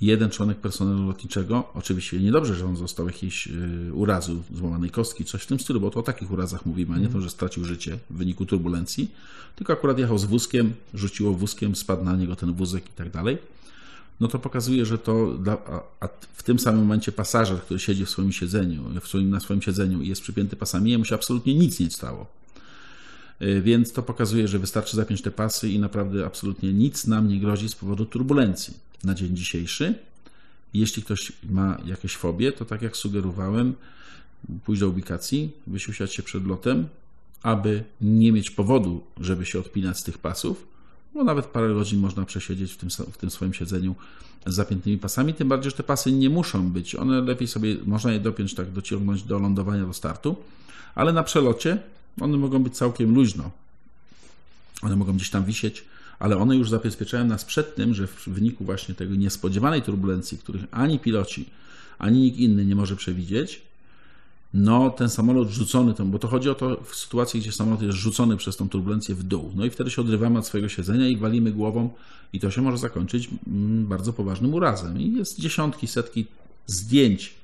jeden 0.00 0.30
członek 0.30 0.58
personelu 0.58 1.06
lotniczego, 1.06 1.68
oczywiście 1.74 2.20
niedobrze, 2.20 2.54
że 2.54 2.66
on 2.66 2.76
został 2.76 3.06
jakiś 3.06 3.46
y, 3.46 3.90
urazu, 3.94 4.42
złamanej 4.54 4.90
kostki, 4.90 5.24
coś 5.24 5.42
w 5.42 5.46
tym 5.46 5.60
stylu, 5.60 5.80
bo 5.80 5.90
to 5.90 6.00
o 6.00 6.02
takich 6.02 6.30
urazach 6.30 6.66
mówimy, 6.66 6.94
a 6.94 6.98
nie 6.98 7.08
to, 7.08 7.20
że 7.20 7.30
stracił 7.30 7.64
życie 7.64 7.98
w 8.10 8.16
wyniku 8.16 8.46
turbulencji, 8.46 9.10
tylko 9.56 9.72
akurat 9.72 9.98
jechał 9.98 10.18
z 10.18 10.24
wózkiem, 10.24 10.72
rzuciło 10.94 11.32
wózkiem, 11.34 11.76
spadł 11.76 12.04
na 12.04 12.16
niego 12.16 12.36
ten 12.36 12.52
wózek 12.52 12.88
i 12.88 12.92
tak 12.92 13.10
dalej. 13.10 13.38
No 14.20 14.28
to 14.28 14.38
pokazuje, 14.38 14.86
że 14.86 14.98
to 14.98 15.34
dla, 15.34 15.58
a 16.00 16.08
w 16.34 16.42
tym 16.42 16.58
samym 16.58 16.80
momencie 16.80 17.12
pasażer, 17.12 17.60
który 17.60 17.80
siedzi 17.80 18.06
w 18.06 18.10
swoim 18.10 18.32
siedzeniu, 18.32 18.84
w 19.00 19.08
swoim, 19.08 19.30
na 19.30 19.40
swoim 19.40 19.62
siedzeniu 19.62 20.02
i 20.02 20.08
jest 20.08 20.22
przypięty 20.22 20.56
pasami, 20.56 20.90
jemu 20.90 21.04
się 21.04 21.14
absolutnie 21.14 21.54
nic 21.54 21.80
nie 21.80 21.90
stało. 21.90 22.26
Y, 23.42 23.62
więc 23.62 23.92
to 23.92 24.02
pokazuje, 24.02 24.48
że 24.48 24.58
wystarczy 24.58 24.96
zapiąć 24.96 25.22
te 25.22 25.30
pasy 25.30 25.68
i 25.68 25.78
naprawdę 25.78 26.26
absolutnie 26.26 26.72
nic 26.72 27.06
nam 27.06 27.28
nie 27.28 27.40
grozi 27.40 27.68
z 27.68 27.74
powodu 27.74 28.06
turbulencji. 28.06 28.74
Na 29.04 29.14
dzień 29.14 29.36
dzisiejszy, 29.36 29.94
jeśli 30.74 31.02
ktoś 31.02 31.32
ma 31.50 31.78
jakieś 31.84 32.16
fobie, 32.16 32.52
to 32.52 32.64
tak 32.64 32.82
jak 32.82 32.96
sugerowałem, 32.96 33.74
pójść 34.64 34.80
do 34.80 34.88
ubikacji, 34.88 35.50
wysiusiać 35.66 36.14
się 36.14 36.22
przed 36.22 36.46
lotem, 36.46 36.88
aby 37.42 37.84
nie 38.00 38.32
mieć 38.32 38.50
powodu, 38.50 39.04
żeby 39.20 39.46
się 39.46 39.58
odpinać 39.58 39.98
z 39.98 40.02
tych 40.02 40.18
pasów, 40.18 40.66
bo 41.14 41.24
nawet 41.24 41.46
parę 41.46 41.74
godzin 41.74 42.00
można 42.00 42.24
przesiedzieć 42.24 42.72
w 42.72 42.76
tym, 42.76 42.90
w 42.90 43.18
tym 43.18 43.30
swoim 43.30 43.54
siedzeniu 43.54 43.94
z 44.46 44.54
zapiętymi 44.54 44.98
pasami, 44.98 45.34
tym 45.34 45.48
bardziej, 45.48 45.70
że 45.70 45.76
te 45.76 45.82
pasy 45.82 46.12
nie 46.12 46.30
muszą 46.30 46.70
być. 46.70 46.94
One 46.94 47.20
lepiej 47.20 47.48
sobie, 47.48 47.76
można 47.86 48.12
je 48.12 48.20
dopiąć 48.20 48.54
tak, 48.54 48.72
dociągnąć 48.72 49.22
do 49.22 49.38
lądowania, 49.38 49.86
do 49.86 49.92
startu, 49.92 50.36
ale 50.94 51.12
na 51.12 51.22
przelocie 51.22 51.78
one 52.20 52.36
mogą 52.36 52.62
być 52.62 52.76
całkiem 52.76 53.14
luźno. 53.14 53.50
One 54.82 54.96
mogą 54.96 55.12
gdzieś 55.12 55.30
tam 55.30 55.44
wisieć, 55.44 55.84
ale 56.18 56.36
one 56.36 56.56
już 56.56 56.70
zabezpieczają 56.70 57.24
nas 57.24 57.44
przed 57.44 57.74
tym, 57.74 57.94
że 57.94 58.06
w 58.06 58.28
wyniku 58.28 58.64
właśnie 58.64 58.94
tego 58.94 59.14
niespodziewanej 59.14 59.82
turbulencji, 59.82 60.38
których 60.38 60.62
ani 60.70 60.98
piloci, 60.98 61.48
ani 61.98 62.20
nikt 62.20 62.38
inny 62.38 62.66
nie 62.66 62.74
może 62.74 62.96
przewidzieć, 62.96 63.62
no 64.54 64.90
ten 64.90 65.08
samolot 65.08 65.48
rzucony, 65.48 65.94
bo 66.04 66.18
to 66.18 66.28
chodzi 66.28 66.50
o 66.50 66.54
to 66.54 66.80
w 66.84 66.96
sytuacji, 66.96 67.40
gdzie 67.40 67.52
samolot 67.52 67.82
jest 67.82 67.98
rzucony 67.98 68.36
przez 68.36 68.56
tą 68.56 68.68
turbulencję 68.68 69.14
w 69.14 69.22
dół. 69.22 69.52
No 69.54 69.64
i 69.64 69.70
wtedy 69.70 69.90
się 69.90 70.02
odrywamy 70.02 70.38
od 70.38 70.46
swojego 70.46 70.68
siedzenia 70.68 71.08
i 71.08 71.16
walimy 71.16 71.52
głową 71.52 71.90
i 72.32 72.40
to 72.40 72.50
się 72.50 72.62
może 72.62 72.78
zakończyć 72.78 73.28
mm, 73.46 73.86
bardzo 73.86 74.12
poważnym 74.12 74.54
urazem. 74.54 75.00
I 75.00 75.12
jest 75.12 75.40
dziesiątki, 75.40 75.86
setki 75.86 76.26
zdjęć 76.66 77.34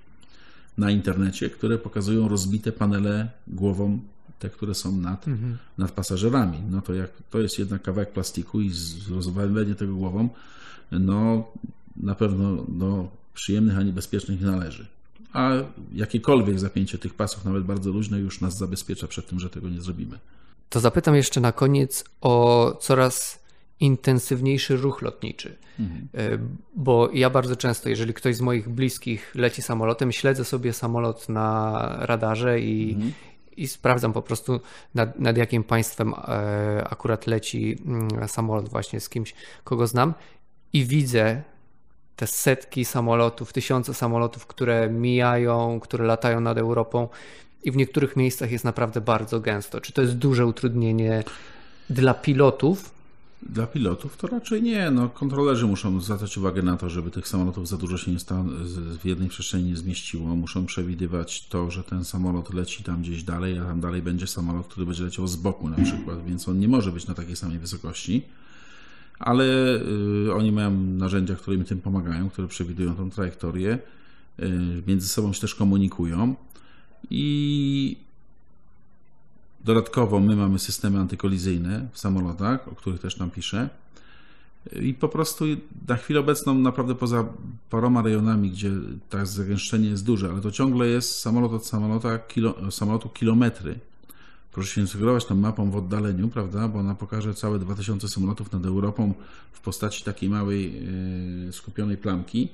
na 0.78 0.90
internecie, 0.90 1.50
które 1.50 1.78
pokazują 1.78 2.28
rozbite 2.28 2.72
panele 2.72 3.30
głową 3.46 4.00
te, 4.42 4.50
które 4.50 4.74
są 4.74 4.92
nad, 4.96 5.28
mhm. 5.28 5.58
nad 5.78 5.92
pasażerami. 5.92 6.58
No 6.70 6.82
to 6.82 6.94
jak 6.94 7.10
to 7.30 7.38
jest 7.38 7.58
jednak 7.58 7.82
kawałek 7.82 8.12
plastiku 8.12 8.60
i 8.60 8.70
rozwalenie 9.10 9.74
tego 9.74 9.94
głową, 9.94 10.28
no 10.90 11.44
na 11.96 12.14
pewno 12.14 12.64
do 12.68 13.08
przyjemnych 13.34 13.78
ani 13.78 13.92
bezpiecznych 13.92 14.40
nie 14.40 14.46
należy. 14.46 14.86
A 15.32 15.50
jakiekolwiek 15.92 16.58
zapięcie 16.58 16.98
tych 16.98 17.14
pasów, 17.14 17.44
nawet 17.44 17.64
bardzo 17.64 17.90
luźne, 17.90 18.18
już 18.18 18.40
nas 18.40 18.58
zabezpiecza 18.58 19.08
przed 19.08 19.26
tym, 19.26 19.40
że 19.40 19.50
tego 19.50 19.68
nie 19.68 19.80
zrobimy. 19.80 20.18
To 20.68 20.80
zapytam 20.80 21.14
jeszcze 21.14 21.40
na 21.40 21.52
koniec 21.52 22.04
o 22.20 22.76
coraz 22.80 23.42
intensywniejszy 23.80 24.76
ruch 24.76 25.02
lotniczy. 25.02 25.56
Mhm. 25.78 26.08
E, 26.14 26.38
bo 26.76 27.10
ja 27.12 27.30
bardzo 27.30 27.56
często, 27.56 27.88
jeżeli 27.88 28.14
ktoś 28.14 28.36
z 28.36 28.40
moich 28.40 28.68
bliskich 28.68 29.34
leci 29.34 29.62
samolotem, 29.62 30.12
śledzę 30.12 30.44
sobie 30.44 30.72
samolot 30.72 31.28
na 31.28 31.78
radarze 32.00 32.60
i, 32.60 32.94
mhm. 32.94 33.12
I 33.56 33.68
sprawdzam 33.68 34.12
po 34.12 34.22
prostu 34.22 34.60
nad, 34.94 35.18
nad 35.18 35.36
jakim 35.36 35.64
państwem 35.64 36.14
e, 36.14 36.84
akurat 36.90 37.26
leci 37.26 37.78
mm, 37.86 38.28
samolot 38.28 38.68
właśnie 38.68 39.00
z 39.00 39.08
kimś, 39.08 39.34
kogo 39.64 39.86
znam 39.86 40.14
i 40.72 40.84
widzę 40.84 41.42
te 42.16 42.26
setki 42.26 42.84
samolotów, 42.84 43.52
tysiące 43.52 43.94
samolotów, 43.94 44.46
które 44.46 44.90
mijają, 44.90 45.80
które 45.80 46.04
latają 46.04 46.40
nad 46.40 46.58
Europą 46.58 47.08
i 47.64 47.70
w 47.70 47.76
niektórych 47.76 48.16
miejscach 48.16 48.52
jest 48.52 48.64
naprawdę 48.64 49.00
bardzo 49.00 49.40
gęsto. 49.40 49.80
Czy 49.80 49.92
to 49.92 50.02
jest 50.02 50.16
duże 50.16 50.46
utrudnienie 50.46 51.24
dla 51.90 52.14
pilotów? 52.14 53.01
Dla 53.50 53.66
pilotów 53.66 54.16
to 54.16 54.26
raczej 54.26 54.62
nie. 54.62 54.90
No, 54.90 55.08
kontrolerzy 55.08 55.66
muszą 55.66 56.00
zwracać 56.00 56.38
uwagę 56.38 56.62
na 56.62 56.76
to, 56.76 56.90
żeby 56.90 57.10
tych 57.10 57.28
samolotów 57.28 57.68
za 57.68 57.76
dużo 57.76 57.98
się 57.98 58.12
nie 58.12 58.18
sta- 58.18 58.44
w 59.00 59.04
jednej 59.04 59.28
przestrzeni 59.28 59.64
nie 59.64 59.76
zmieściło. 59.76 60.36
Muszą 60.36 60.66
przewidywać 60.66 61.46
to, 61.48 61.70
że 61.70 61.84
ten 61.84 62.04
samolot 62.04 62.54
leci 62.54 62.84
tam 62.84 63.02
gdzieś 63.02 63.22
dalej, 63.22 63.58
a 63.58 63.64
tam 63.64 63.80
dalej 63.80 64.02
będzie 64.02 64.26
samolot, 64.26 64.66
który 64.66 64.86
będzie 64.86 65.04
leciał 65.04 65.26
z 65.26 65.36
boku 65.36 65.68
na 65.68 65.84
przykład, 65.84 66.24
więc 66.26 66.48
on 66.48 66.58
nie 66.58 66.68
może 66.68 66.92
być 66.92 67.06
na 67.06 67.14
takiej 67.14 67.36
samej 67.36 67.58
wysokości. 67.58 68.22
Ale 69.18 69.44
y, 70.26 70.34
oni 70.34 70.52
mają 70.52 70.70
narzędzia, 70.80 71.34
które 71.36 71.56
im 71.56 71.64
tym 71.64 71.80
pomagają, 71.80 72.30
które 72.30 72.48
przewidują 72.48 72.94
tą 72.94 73.10
trajektorię. 73.10 73.78
Y, 74.40 74.82
między 74.86 75.08
sobą 75.08 75.32
się 75.32 75.40
też 75.40 75.54
komunikują. 75.54 76.34
I 77.10 77.96
dodatkowo 79.64 80.20
my 80.20 80.36
mamy 80.36 80.58
systemy 80.58 80.98
antykolizyjne 80.98 81.88
w 81.92 81.98
samolotach, 81.98 82.68
o 82.68 82.74
których 82.74 83.00
też 83.00 83.14
tam 83.14 83.30
piszę. 83.30 83.68
I 84.80 84.94
po 84.94 85.08
prostu 85.08 85.44
na 85.88 85.96
chwilę 85.96 86.20
obecną, 86.20 86.54
naprawdę 86.54 86.94
poza 86.94 87.24
paroma 87.70 88.02
rejonami, 88.02 88.50
gdzie 88.50 88.70
tak 89.10 89.26
zagęszczenie 89.26 89.88
jest 89.88 90.04
duże, 90.04 90.30
ale 90.30 90.40
to 90.40 90.50
ciągle 90.50 90.86
jest 90.86 91.20
samolot 91.20 91.52
od 91.52 91.66
samolota, 91.66 92.18
kilo, 92.18 92.70
samolotu 92.70 93.08
kilometry. 93.08 93.78
Proszę 94.52 94.74
się 94.74 94.86
sugerować 94.86 95.24
tą 95.24 95.34
mapą 95.34 95.70
w 95.70 95.76
oddaleniu, 95.76 96.28
prawda, 96.28 96.68
bo 96.68 96.78
ona 96.78 96.94
pokaże 96.94 97.34
całe 97.34 97.58
2000 97.58 98.08
samolotów 98.08 98.52
nad 98.52 98.66
Europą 98.66 99.14
w 99.52 99.60
postaci 99.60 100.04
takiej 100.04 100.28
małej, 100.28 100.86
yy, 101.46 101.52
skupionej 101.52 101.96
plamki 101.96 102.48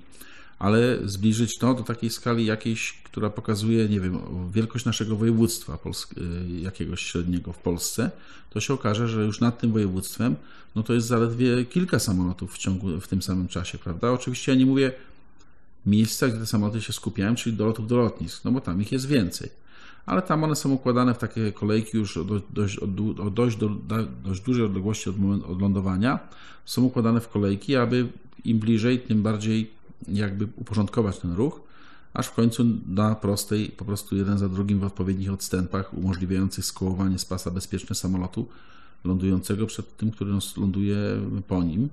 ale 0.58 0.98
zbliżyć 1.04 1.58
to 1.58 1.74
do 1.74 1.82
takiej 1.82 2.10
skali 2.10 2.46
jakiejś, 2.46 2.92
która 3.04 3.30
pokazuje, 3.30 3.88
nie 3.88 4.00
wiem, 4.00 4.18
wielkość 4.52 4.84
naszego 4.84 5.16
województwa 5.16 5.78
y, 6.18 6.60
jakiegoś 6.60 7.02
średniego 7.02 7.52
w 7.52 7.58
Polsce, 7.58 8.10
to 8.50 8.60
się 8.60 8.74
okaże, 8.74 9.08
że 9.08 9.24
już 9.24 9.40
nad 9.40 9.60
tym 9.60 9.72
województwem, 9.72 10.36
no 10.74 10.82
to 10.82 10.94
jest 10.94 11.06
zaledwie 11.06 11.64
kilka 11.64 11.98
samolotów 11.98 12.54
w 12.54 12.58
ciągu, 12.58 13.00
w 13.00 13.08
tym 13.08 13.22
samym 13.22 13.48
czasie, 13.48 13.78
prawda? 13.78 14.12
Oczywiście 14.12 14.52
ja 14.52 14.58
nie 14.58 14.66
mówię 14.66 14.92
miejsca, 15.86 16.28
gdzie 16.28 16.38
te 16.38 16.46
samoloty 16.46 16.80
się 16.80 16.92
skupiają, 16.92 17.34
czyli 17.34 17.56
do 17.56 17.66
lotów 17.66 17.86
do 17.86 17.96
lotnisk, 17.96 18.44
no 18.44 18.52
bo 18.52 18.60
tam 18.60 18.82
ich 18.82 18.92
jest 18.92 19.06
więcej. 19.06 19.50
Ale 20.06 20.22
tam 20.22 20.44
one 20.44 20.56
są 20.56 20.70
układane 20.70 21.14
w 21.14 21.18
takie 21.18 21.52
kolejki 21.52 21.96
już 21.96 22.16
o 22.16 22.24
dość, 22.50 22.78
o 23.18 23.30
dość, 23.30 23.56
do, 23.56 23.68
dość 24.24 24.40
dużej 24.40 24.64
odległości 24.64 25.10
od, 25.10 25.16
od 25.46 25.60
lądowania. 25.60 26.18
Są 26.64 26.82
układane 26.82 27.20
w 27.20 27.28
kolejki, 27.28 27.76
aby 27.76 28.06
im 28.44 28.58
bliżej, 28.58 29.00
tym 29.00 29.22
bardziej 29.22 29.70
jakby 30.08 30.48
uporządkować 30.56 31.18
ten 31.18 31.32
ruch, 31.32 31.60
aż 32.14 32.26
w 32.26 32.34
końcu 32.34 32.64
na 32.86 33.14
prostej, 33.14 33.68
po 33.68 33.84
prostu 33.84 34.16
jeden 34.16 34.38
za 34.38 34.48
drugim 34.48 34.78
w 34.78 34.84
odpowiednich 34.84 35.32
odstępach 35.32 35.94
umożliwiających 35.94 36.64
skołowanie 36.64 37.18
z 37.18 37.24
pasa 37.24 37.50
bezpieczne 37.50 37.96
samolotu 37.96 38.48
lądującego 39.04 39.66
przed 39.66 39.96
tym, 39.96 40.10
który 40.10 40.32
ląduje 40.56 40.96
po 41.48 41.62
nim, 41.62 41.88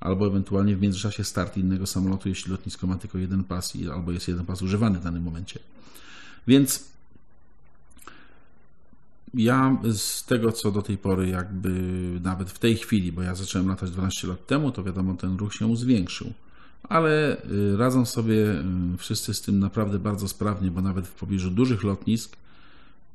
albo 0.00 0.26
ewentualnie 0.26 0.76
w 0.76 0.80
międzyczasie 0.80 1.24
start 1.24 1.56
innego 1.56 1.86
samolotu, 1.86 2.28
jeśli 2.28 2.52
lotnisko 2.52 2.86
ma 2.86 2.96
tylko 2.96 3.18
jeden 3.18 3.44
pas 3.44 3.72
albo 3.92 4.12
jest 4.12 4.28
jeden 4.28 4.46
pas 4.46 4.62
używany 4.62 4.98
w 4.98 5.04
danym 5.04 5.22
momencie. 5.22 5.60
Więc 6.46 6.84
ja 9.34 9.76
z 9.92 10.24
tego, 10.24 10.52
co 10.52 10.72
do 10.72 10.82
tej 10.82 10.98
pory, 10.98 11.28
jakby 11.28 11.70
nawet 12.22 12.50
w 12.50 12.58
tej 12.58 12.76
chwili, 12.76 13.12
bo 13.12 13.22
ja 13.22 13.34
zacząłem 13.34 13.68
latać 13.68 13.90
12 13.90 14.28
lat 14.28 14.46
temu, 14.46 14.72
to 14.72 14.84
wiadomo, 14.84 15.14
ten 15.14 15.36
ruch 15.36 15.54
się 15.54 15.76
zwiększył 15.76 16.32
ale 16.82 17.42
y, 17.44 17.76
radzą 17.76 18.06
sobie 18.06 18.34
y, 18.34 18.64
wszyscy 18.98 19.34
z 19.34 19.42
tym 19.42 19.58
naprawdę 19.58 19.98
bardzo 19.98 20.28
sprawnie, 20.28 20.70
bo 20.70 20.82
nawet 20.82 21.08
w 21.08 21.14
pobliżu 21.14 21.50
dużych 21.50 21.84
lotnisk 21.84 22.36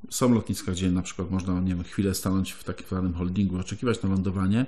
są 0.09 0.33
lotniska, 0.33 0.71
gdzie 0.71 0.91
na 0.91 1.01
przykład 1.01 1.31
można, 1.31 1.61
nie 1.61 1.75
wiem, 1.75 1.83
chwilę 1.83 2.13
stanąć 2.13 2.51
w 2.51 2.63
takim 2.63 2.87
zwanym 2.87 3.13
holdingu, 3.13 3.57
oczekiwać 3.57 4.01
na 4.01 4.09
lądowanie, 4.09 4.65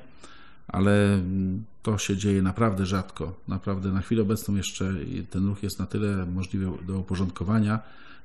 ale 0.67 1.13
mm, 1.13 1.63
to 1.83 1.97
się 1.97 2.17
dzieje 2.17 2.41
naprawdę 2.41 2.85
rzadko. 2.85 3.39
Naprawdę 3.47 3.91
na 3.91 4.01
chwilę 4.01 4.21
obecną 4.21 4.55
jeszcze 4.55 4.93
ten 5.29 5.47
ruch 5.47 5.63
jest 5.63 5.79
na 5.79 5.85
tyle 5.85 6.25
możliwy 6.25 6.71
do 6.87 6.99
uporządkowania, 6.99 7.79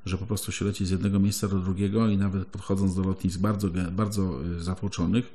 że 0.07 0.19
po 0.19 0.27
prostu 0.27 0.53
się 0.53 0.65
leci 0.65 0.87
z 0.87 0.91
jednego 0.91 1.19
miejsca 1.19 1.49
do 1.49 1.59
drugiego 1.59 2.09
i 2.09 2.17
nawet 2.17 2.49
podchodząc 2.49 2.95
do 2.95 3.03
lotnisk 3.03 3.41
bardzo, 3.41 3.69
bardzo 3.93 4.45
y, 4.45 4.63
zatłoczonych, 4.63 5.33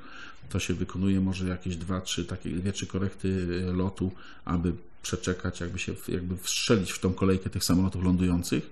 to 0.50 0.58
się 0.58 0.74
wykonuje 0.74 1.20
może 1.20 1.48
jakieś 1.48 1.76
dwa, 1.76 2.00
trzy 2.00 2.24
takie 2.24 2.50
dwie, 2.50 2.72
trzy 2.72 2.86
korekty 2.86 3.46
lotu, 3.72 4.10
aby 4.44 4.72
przeczekać, 5.06 5.60
jakby 5.60 5.78
się 5.78 5.94
jakby 6.08 6.36
wstrzelić 6.36 6.92
w 6.92 6.98
tą 6.98 7.14
kolejkę 7.14 7.50
tych 7.50 7.64
samolotów 7.64 8.04
lądujących. 8.04 8.70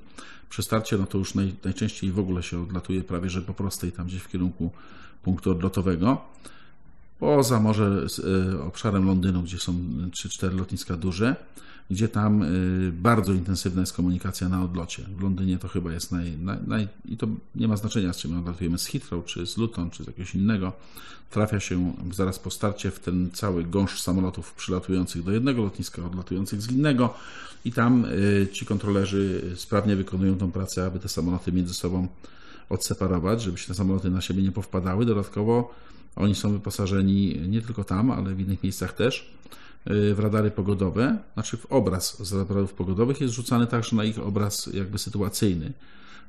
Przy 0.51 0.63
starcie 0.63 0.99
no 0.99 1.07
to 1.07 1.19
już 1.19 1.35
naj, 1.35 1.55
najczęściej 1.65 2.11
w 2.13 2.19
ogóle 2.19 2.43
się 2.43 2.63
odlatuje 2.63 3.05
prawie 3.05 3.31
że 3.31 3.43
po 3.43 3.55
prostej, 3.55 3.93
tam 3.93 4.07
gdzieś 4.07 4.21
w 4.21 4.29
kierunku 4.29 4.71
punktu 5.23 5.51
odlotowego. 5.51 6.25
Poza 7.19 7.61
może 7.61 8.07
y, 8.53 8.63
obszarem 8.63 9.07
Londynu, 9.07 9.43
gdzie 9.43 9.59
są 9.59 9.73
3-4 10.11 10.59
lotniska 10.59 10.97
duże, 10.97 11.37
gdzie 11.91 12.09
tam 12.09 12.43
y, 12.43 12.93
bardzo 12.93 13.33
intensywna 13.33 13.81
jest 13.81 13.93
komunikacja 13.93 14.49
na 14.49 14.65
odlocie. 14.65 15.03
W 15.17 15.23
Londynie 15.23 15.59
to 15.59 15.69
chyba 15.69 15.93
jest 15.93 16.13
naj, 16.13 16.37
naj, 16.39 16.59
naj 16.67 16.89
i 17.05 17.17
to 17.17 17.27
nie 17.55 17.69
ma 17.69 17.77
znaczenia, 17.77 18.13
z 18.13 18.17
czym 18.17 18.39
odlatujemy, 18.39 18.79
z 18.79 18.87
Heathrow, 18.87 19.25
czy 19.25 19.47
z 19.47 19.57
Luton, 19.57 19.91
czy 19.91 20.05
z 20.05 20.07
jakiegoś 20.07 20.35
innego. 20.35 20.73
Trafia 21.31 21.61
się 21.61 21.93
zaraz 22.13 22.39
po 22.39 22.51
starcie 22.51 22.91
w 22.91 22.99
ten 22.99 23.31
cały 23.31 23.65
gąszcz 23.65 24.03
samolotów 24.03 24.55
przylatujących 24.55 25.23
do 25.23 25.33
jednego 25.33 25.63
lotniska, 25.63 26.05
odlatujących 26.05 26.63
z 26.63 26.71
innego 26.71 27.15
i 27.65 27.73
tam 27.73 28.05
y, 28.05 28.49
ci 28.53 28.67
kontrolerzy 28.67 29.53
sprawnie 29.57 29.97
wykonują 29.97 30.39
tą 30.39 30.53
pracę, 30.53 30.87
aby 30.87 30.99
te 30.99 31.09
samoloty 31.09 31.53
między 31.53 31.75
sobą 31.75 32.09
odseparować, 32.69 33.43
żeby 33.43 33.59
się 33.59 33.67
te 33.67 33.75
samoloty 33.75 34.11
na 34.11 34.21
siebie 34.21 34.43
nie 34.43 34.53
powpadały. 34.53 35.07
Dodatkowo 35.07 35.75
oni 36.17 36.35
są 36.35 36.53
wyposażeni 36.53 37.41
nie 37.49 37.63
tylko 37.63 37.85
tam, 37.85 38.11
ale 38.11 38.35
w 38.35 38.41
innych 38.41 38.63
miejscach 38.63 38.93
też 38.93 39.35
w 39.87 40.17
radary 40.19 40.51
pogodowe, 40.51 41.19
znaczy 41.35 41.57
w 41.57 41.67
obraz 41.67 42.27
z 42.29 42.33
radarów 42.33 42.75
pogodowych 42.75 43.21
jest 43.21 43.35
rzucany 43.35 43.67
także 43.67 43.97
na 43.97 44.05
ich 44.05 44.19
obraz 44.19 44.67
jakby 44.67 44.99
sytuacyjny. 44.99 45.73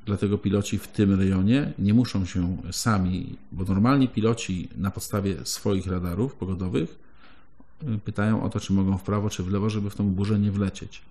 Dlatego 0.06 0.38
piloci 0.38 0.78
w 0.78 0.88
tym 0.88 1.20
rejonie 1.20 1.72
nie 1.78 1.94
muszą 1.94 2.26
się 2.26 2.56
sami, 2.72 3.36
bo 3.52 3.64
normalnie 3.64 4.08
piloci 4.08 4.68
na 4.76 4.90
podstawie 4.90 5.36
swoich 5.44 5.86
radarów 5.86 6.34
pogodowych 6.34 6.98
y, 7.82 7.98
pytają 7.98 8.42
o 8.42 8.48
to, 8.48 8.60
czy 8.60 8.72
mogą 8.72 8.98
w 8.98 9.02
prawo, 9.02 9.30
czy 9.30 9.42
w 9.42 9.52
lewo, 9.52 9.70
żeby 9.70 9.90
w 9.90 9.94
tą 9.94 10.10
burzę 10.10 10.38
nie 10.38 10.50
wlecieć. 10.50 11.02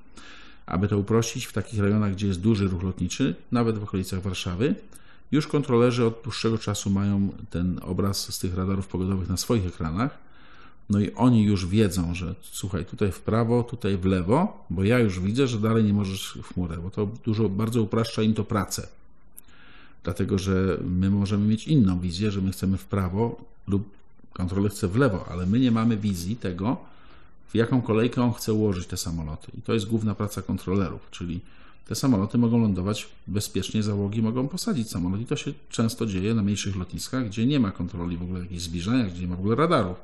Aby 0.65 0.87
to 0.87 0.97
uprościć, 0.97 1.45
w 1.45 1.53
takich 1.53 1.79
rejonach, 1.79 2.13
gdzie 2.13 2.27
jest 2.27 2.41
duży 2.41 2.67
ruch 2.67 2.83
lotniczy, 2.83 3.35
nawet 3.51 3.77
w 3.77 3.83
okolicach 3.83 4.21
Warszawy, 4.21 4.75
już 5.31 5.47
kontrolerzy 5.47 6.05
od 6.05 6.21
dłuższego 6.23 6.57
czasu 6.57 6.89
mają 6.89 7.29
ten 7.49 7.79
obraz 7.83 8.33
z 8.33 8.39
tych 8.39 8.55
radarów 8.55 8.87
pogodowych 8.87 9.29
na 9.29 9.37
swoich 9.37 9.67
ekranach 9.67 10.25
no 10.89 10.99
i 10.99 11.11
oni 11.13 11.43
już 11.43 11.67
wiedzą, 11.67 12.13
że 12.13 12.35
słuchaj, 12.41 12.85
tutaj 12.85 13.11
w 13.11 13.19
prawo, 13.19 13.63
tutaj 13.63 13.97
w 13.97 14.05
lewo, 14.05 14.65
bo 14.69 14.83
ja 14.83 14.99
już 14.99 15.19
widzę, 15.19 15.47
że 15.47 15.59
dalej 15.59 15.83
nie 15.83 15.93
możesz 15.93 16.37
w 16.43 16.53
chmurę, 16.53 16.77
bo 16.77 16.89
to 16.89 17.09
dużo 17.25 17.49
bardzo 17.49 17.81
upraszcza 17.81 18.21
im 18.21 18.33
to 18.33 18.43
pracę. 18.43 18.87
Dlatego, 20.03 20.37
że 20.37 20.77
my 20.83 21.09
możemy 21.09 21.47
mieć 21.47 21.67
inną 21.67 21.99
wizję, 21.99 22.31
że 22.31 22.41
my 22.41 22.51
chcemy 22.51 22.77
w 22.77 22.85
prawo 22.85 23.41
lub 23.67 23.89
kontroler 24.33 24.71
chce 24.71 24.87
w 24.87 24.95
lewo, 24.95 25.25
ale 25.29 25.45
my 25.45 25.59
nie 25.59 25.71
mamy 25.71 25.97
wizji 25.97 26.35
tego, 26.35 26.77
w 27.47 27.55
jaką 27.55 27.81
kolejkę 27.81 28.23
on 28.23 28.33
chce 28.33 28.53
ułożyć 28.53 28.87
te 28.87 28.97
samoloty. 28.97 29.51
I 29.57 29.61
to 29.61 29.73
jest 29.73 29.85
główna 29.85 30.15
praca 30.15 30.41
kontrolerów, 30.41 31.07
czyli 31.11 31.39
te 31.87 31.95
samoloty 31.95 32.37
mogą 32.37 32.61
lądować 32.61 33.07
bezpiecznie, 33.27 33.83
załogi 33.83 34.21
mogą 34.21 34.47
posadzić 34.47 34.89
samolot. 34.89 35.21
I 35.21 35.25
to 35.25 35.35
się 35.35 35.53
często 35.69 36.05
dzieje 36.05 36.33
na 36.33 36.43
mniejszych 36.43 36.75
lotniskach, 36.75 37.25
gdzie 37.25 37.45
nie 37.45 37.59
ma 37.59 37.71
kontroli 37.71 38.17
w 38.17 38.21
ogóle 38.21 38.39
jakichś 38.39 38.61
zbliżenia, 38.61 39.03
gdzie 39.03 39.21
nie 39.21 39.27
ma 39.27 39.35
w 39.35 39.39
ogóle 39.39 39.55
radarów 39.55 39.97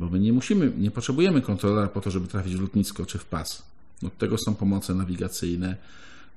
bo 0.00 0.08
my 0.08 0.18
nie 0.18 0.32
musimy, 0.32 0.72
nie 0.78 0.90
potrzebujemy 0.90 1.42
kontrolera 1.42 1.88
po 1.88 2.00
to, 2.00 2.10
żeby 2.10 2.28
trafić 2.28 2.56
w 2.56 2.60
lotnisko 2.60 3.06
czy 3.06 3.18
w 3.18 3.24
pas. 3.24 3.62
Od 4.06 4.18
tego 4.18 4.38
są 4.38 4.54
pomoce 4.54 4.94
nawigacyjne, 4.94 5.76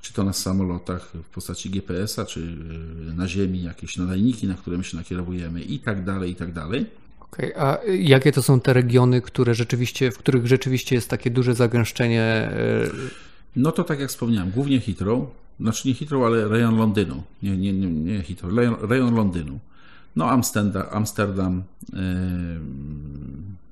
czy 0.02 0.14
to 0.14 0.24
na 0.24 0.34
samolotach 0.34 1.12
w 1.14 1.30
postaci 1.30 1.70
GPS-a, 1.70 2.26
czy 2.26 2.40
y, 2.40 3.14
na 3.16 3.28
ziemi 3.28 3.64
jakieś 3.64 3.98
nadajniki, 3.98 4.48
na 4.48 4.54
które 4.54 4.78
my 4.78 4.84
się 4.84 4.98
nakierowujemy 4.98 5.62
i 5.62 5.80
tak 5.80 6.04
dalej, 6.04 6.32
i 6.32 6.36
tak 6.36 6.54
dalej. 6.54 6.86
Okay. 7.20 7.58
A 7.58 7.78
jakie 8.00 8.32
to 8.32 8.42
są 8.42 8.60
te 8.60 8.74
regiony, 8.74 9.22
które 9.22 9.56
rzeczywiście, 9.56 10.12
w 10.12 10.18
których 10.18 10.48
rzeczywiście 10.48 10.96
jest 10.96 11.10
takie 11.10 11.30
duże 11.30 11.56
zagęszczenie? 11.56 12.52
No 13.56 13.72
to 13.72 13.84
tak 13.84 14.00
jak 14.00 14.10
wspomniałem, 14.10 14.52
głównie 14.52 14.80
Heathrow, 14.80 15.24
znaczy 15.60 15.88
nie 15.88 15.94
Heathrow, 15.94 16.24
ale 16.24 16.48
rejon 16.48 16.78
Londynu. 16.78 17.24
Nie, 17.44 17.58
nie, 17.58 17.74
nie, 17.74 17.88
nie 17.88 18.24
Heathrow, 18.24 18.54
rejon, 18.54 18.76
rejon 18.82 19.16
Londynu. 19.16 19.60
No 20.16 20.30
Amsterdam, 20.30 20.84
Amsterdam 20.92 21.64
yy, 21.94 22.00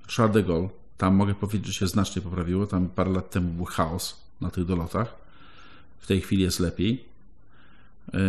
Charles 0.08 0.34
de 0.34 0.44
Gaulle, 0.44 0.70
tam 0.98 1.16
mogę 1.16 1.36
powiedzieć, 1.36 1.68
że 1.68 1.74
się 1.74 1.88
znacznie 1.88 2.22
poprawiło. 2.22 2.68
Tam 2.68 2.90
parę 2.90 3.12
lat 3.12 3.30
temu 3.30 3.54
był 3.54 3.66
chaos 3.66 4.22
na 4.42 4.50
tych 4.52 4.66
dolotach. 4.66 5.16
W 6.00 6.08
tej 6.08 6.22
chwili 6.22 6.44
jest 6.44 6.60
lepiej. 6.60 7.04
Yy, 8.14 8.20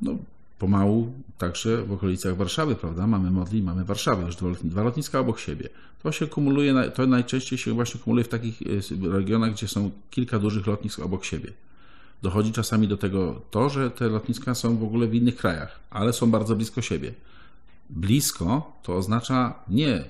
no, 0.00 0.16
pomału 0.62 1.12
także 1.38 1.82
w 1.82 1.92
okolicach 1.92 2.36
Warszawy, 2.36 2.74
prawda? 2.74 3.06
Mamy 3.06 3.30
Modli, 3.30 3.62
mamy 3.62 3.84
Warszawę, 3.84 4.22
już 4.26 4.36
dwa 4.64 4.82
lotniska 4.82 5.18
obok 5.18 5.40
siebie. 5.40 5.68
To 6.02 6.12
się 6.12 6.26
kumuluje, 6.26 6.90
to 6.94 7.06
najczęściej 7.06 7.58
się 7.58 7.72
właśnie 7.72 8.00
kumuluje 8.00 8.24
w 8.24 8.28
takich 8.28 8.62
y, 8.62 9.10
regionach, 9.12 9.52
gdzie 9.52 9.68
są 9.68 9.90
kilka 10.10 10.38
dużych 10.38 10.66
lotnisk 10.66 11.00
obok 11.00 11.24
siebie. 11.24 11.52
Dochodzi 12.22 12.52
czasami 12.52 12.88
do 12.88 12.96
tego 12.96 13.40
to, 13.50 13.68
że 13.68 13.90
te 13.90 14.08
lotniska 14.08 14.54
są 14.54 14.76
w 14.76 14.84
ogóle 14.84 15.06
w 15.06 15.14
innych 15.14 15.36
krajach, 15.36 15.80
ale 15.90 16.12
są 16.12 16.30
bardzo 16.30 16.56
blisko 16.56 16.82
siebie. 16.82 17.12
Blisko 17.90 18.72
to 18.82 18.96
oznacza 18.96 19.54
nie 19.68 20.04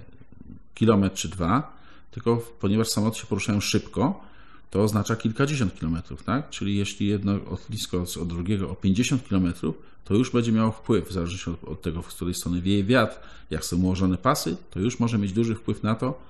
kilometr 0.75 1.17
czy 1.17 1.29
dwa, 1.29 1.77
tylko 2.11 2.43
ponieważ 2.61 2.89
samoloty 2.89 3.19
się 3.19 3.27
poruszają 3.27 3.61
szybko, 3.61 4.25
to 4.73 4.83
oznacza 4.83 5.17
kilkadziesiąt 5.17 5.75
kilometrów, 5.75 6.23
tak? 6.23 6.51
Czyli 6.51 6.77
jeśli 6.77 7.07
jedno 7.07 7.33
lotnisko 7.33 8.05
od 8.23 8.29
drugiego 8.29 8.71
o 8.71 8.75
50 8.75 9.29
kilometrów, 9.29 9.75
to 10.05 10.15
już 10.15 10.31
będzie 10.31 10.53
miało 10.53 10.71
wpływ, 10.71 11.09
w 11.09 11.13
zależności 11.13 11.51
od, 11.51 11.65
od 11.65 11.83
tego, 11.83 12.03
w 12.03 12.07
której 12.07 12.35
strony 12.35 12.61
wieje 12.61 12.85
wiatr, 12.85 13.17
jak 13.51 13.65
są 13.65 13.77
ułożone 13.77 14.19
pasy, 14.19 14.57
to 14.71 14.81
już 14.81 15.01
może 15.01 15.19
mieć 15.19 15.33
duży 15.33 15.55
wpływ 15.55 15.83
na 15.83 15.95
to, 15.95 16.21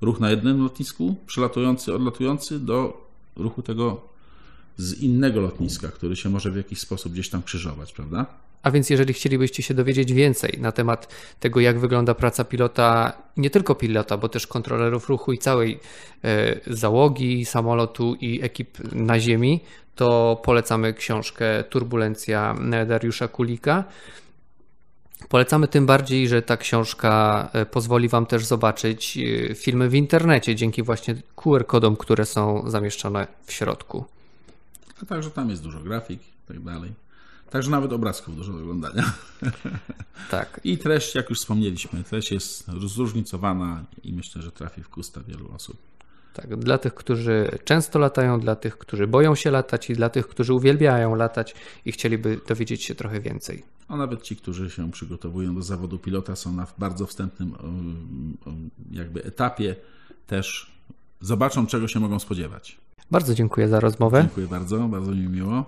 ruch 0.00 0.20
na 0.20 0.30
jednym 0.30 0.62
lotnisku, 0.62 1.16
przelatujący, 1.26 1.94
odlatujący, 1.94 2.60
do 2.60 3.06
ruchu 3.36 3.62
tego 3.62 4.00
z 4.76 5.00
innego 5.00 5.40
lotniska, 5.40 5.88
który 5.88 6.16
się 6.16 6.30
może 6.30 6.50
w 6.50 6.56
jakiś 6.56 6.78
sposób 6.78 7.12
gdzieś 7.12 7.28
tam 7.28 7.42
krzyżować, 7.42 7.92
prawda? 7.92 8.26
A 8.62 8.70
więc 8.70 8.90
jeżeli 8.90 9.14
chcielibyście 9.14 9.62
się 9.62 9.74
dowiedzieć 9.74 10.12
więcej 10.12 10.58
na 10.60 10.72
temat 10.72 11.14
tego, 11.40 11.60
jak 11.60 11.78
wygląda 11.78 12.14
praca 12.14 12.44
pilota, 12.44 13.12
nie 13.36 13.50
tylko 13.50 13.74
pilota, 13.74 14.16
bo 14.16 14.28
też 14.28 14.46
kontrolerów 14.46 15.08
ruchu 15.08 15.32
i 15.32 15.38
całej 15.38 15.80
e, 16.24 16.60
załogi 16.66 17.44
samolotu 17.44 18.14
i 18.20 18.42
ekip 18.42 18.78
na 18.92 19.20
ziemi, 19.20 19.60
to 19.94 20.40
polecamy 20.44 20.94
książkę 20.94 21.64
Turbulencja 21.64 22.54
Dariusza 22.86 23.28
Kulika. 23.28 23.84
Polecamy 25.28 25.68
tym 25.68 25.86
bardziej, 25.86 26.28
że 26.28 26.42
ta 26.42 26.56
książka 26.56 27.48
e, 27.52 27.66
pozwoli 27.66 28.08
Wam 28.08 28.26
też 28.26 28.46
zobaczyć 28.46 29.18
e, 29.18 29.54
filmy 29.54 29.88
w 29.88 29.94
internecie 29.94 30.54
dzięki 30.54 30.82
właśnie 30.82 31.14
QR-kodom, 31.36 31.96
które 31.96 32.24
są 32.24 32.70
zamieszczone 32.70 33.26
w 33.44 33.52
środku. 33.52 34.04
A 35.02 35.06
także 35.06 35.30
tam 35.30 35.50
jest 35.50 35.62
dużo 35.62 35.80
grafik 35.80 36.20
i 36.22 36.48
tak 36.48 36.60
dalej. 36.60 36.92
Także 37.50 37.70
nawet 37.70 37.92
obrazków 37.92 38.36
dużo 38.36 38.52
do 38.52 38.58
oglądania. 38.58 39.12
Tak. 40.30 40.60
I 40.64 40.78
treść, 40.78 41.14
jak 41.14 41.30
już 41.30 41.38
wspomnieliśmy, 41.38 42.04
treść 42.04 42.32
jest 42.32 42.66
zróżnicowana 42.86 43.84
i 44.04 44.12
myślę, 44.12 44.42
że 44.42 44.52
trafi 44.52 44.82
w 44.82 44.88
gusta 44.88 45.20
wielu 45.20 45.52
osób. 45.54 45.76
Tak, 46.34 46.56
dla 46.56 46.78
tych, 46.78 46.94
którzy 46.94 47.58
często 47.64 47.98
latają, 47.98 48.40
dla 48.40 48.56
tych, 48.56 48.78
którzy 48.78 49.06
boją 49.06 49.34
się 49.34 49.50
latać 49.50 49.90
i 49.90 49.94
dla 49.94 50.08
tych, 50.08 50.28
którzy 50.28 50.54
uwielbiają 50.54 51.14
latać 51.14 51.54
i 51.84 51.92
chcieliby 51.92 52.40
dowiedzieć 52.48 52.84
się 52.84 52.94
trochę 52.94 53.20
więcej. 53.20 53.62
A 53.88 53.96
nawet 53.96 54.22
ci, 54.22 54.36
którzy 54.36 54.70
się 54.70 54.90
przygotowują 54.90 55.54
do 55.54 55.62
zawodu 55.62 55.98
pilota, 55.98 56.36
są 56.36 56.52
na 56.52 56.66
bardzo 56.78 57.06
wstępnym 57.06 57.54
jakby 58.90 59.24
etapie, 59.24 59.76
też 60.26 60.72
zobaczą, 61.20 61.66
czego 61.66 61.88
się 61.88 62.00
mogą 62.00 62.18
spodziewać. 62.18 62.78
Bardzo 63.10 63.34
dziękuję 63.34 63.68
za 63.68 63.80
rozmowę. 63.80 64.22
Dziękuję 64.22 64.46
bardzo, 64.46 64.78
bardzo 64.88 65.10
mi 65.10 65.28
miło. 65.28 65.64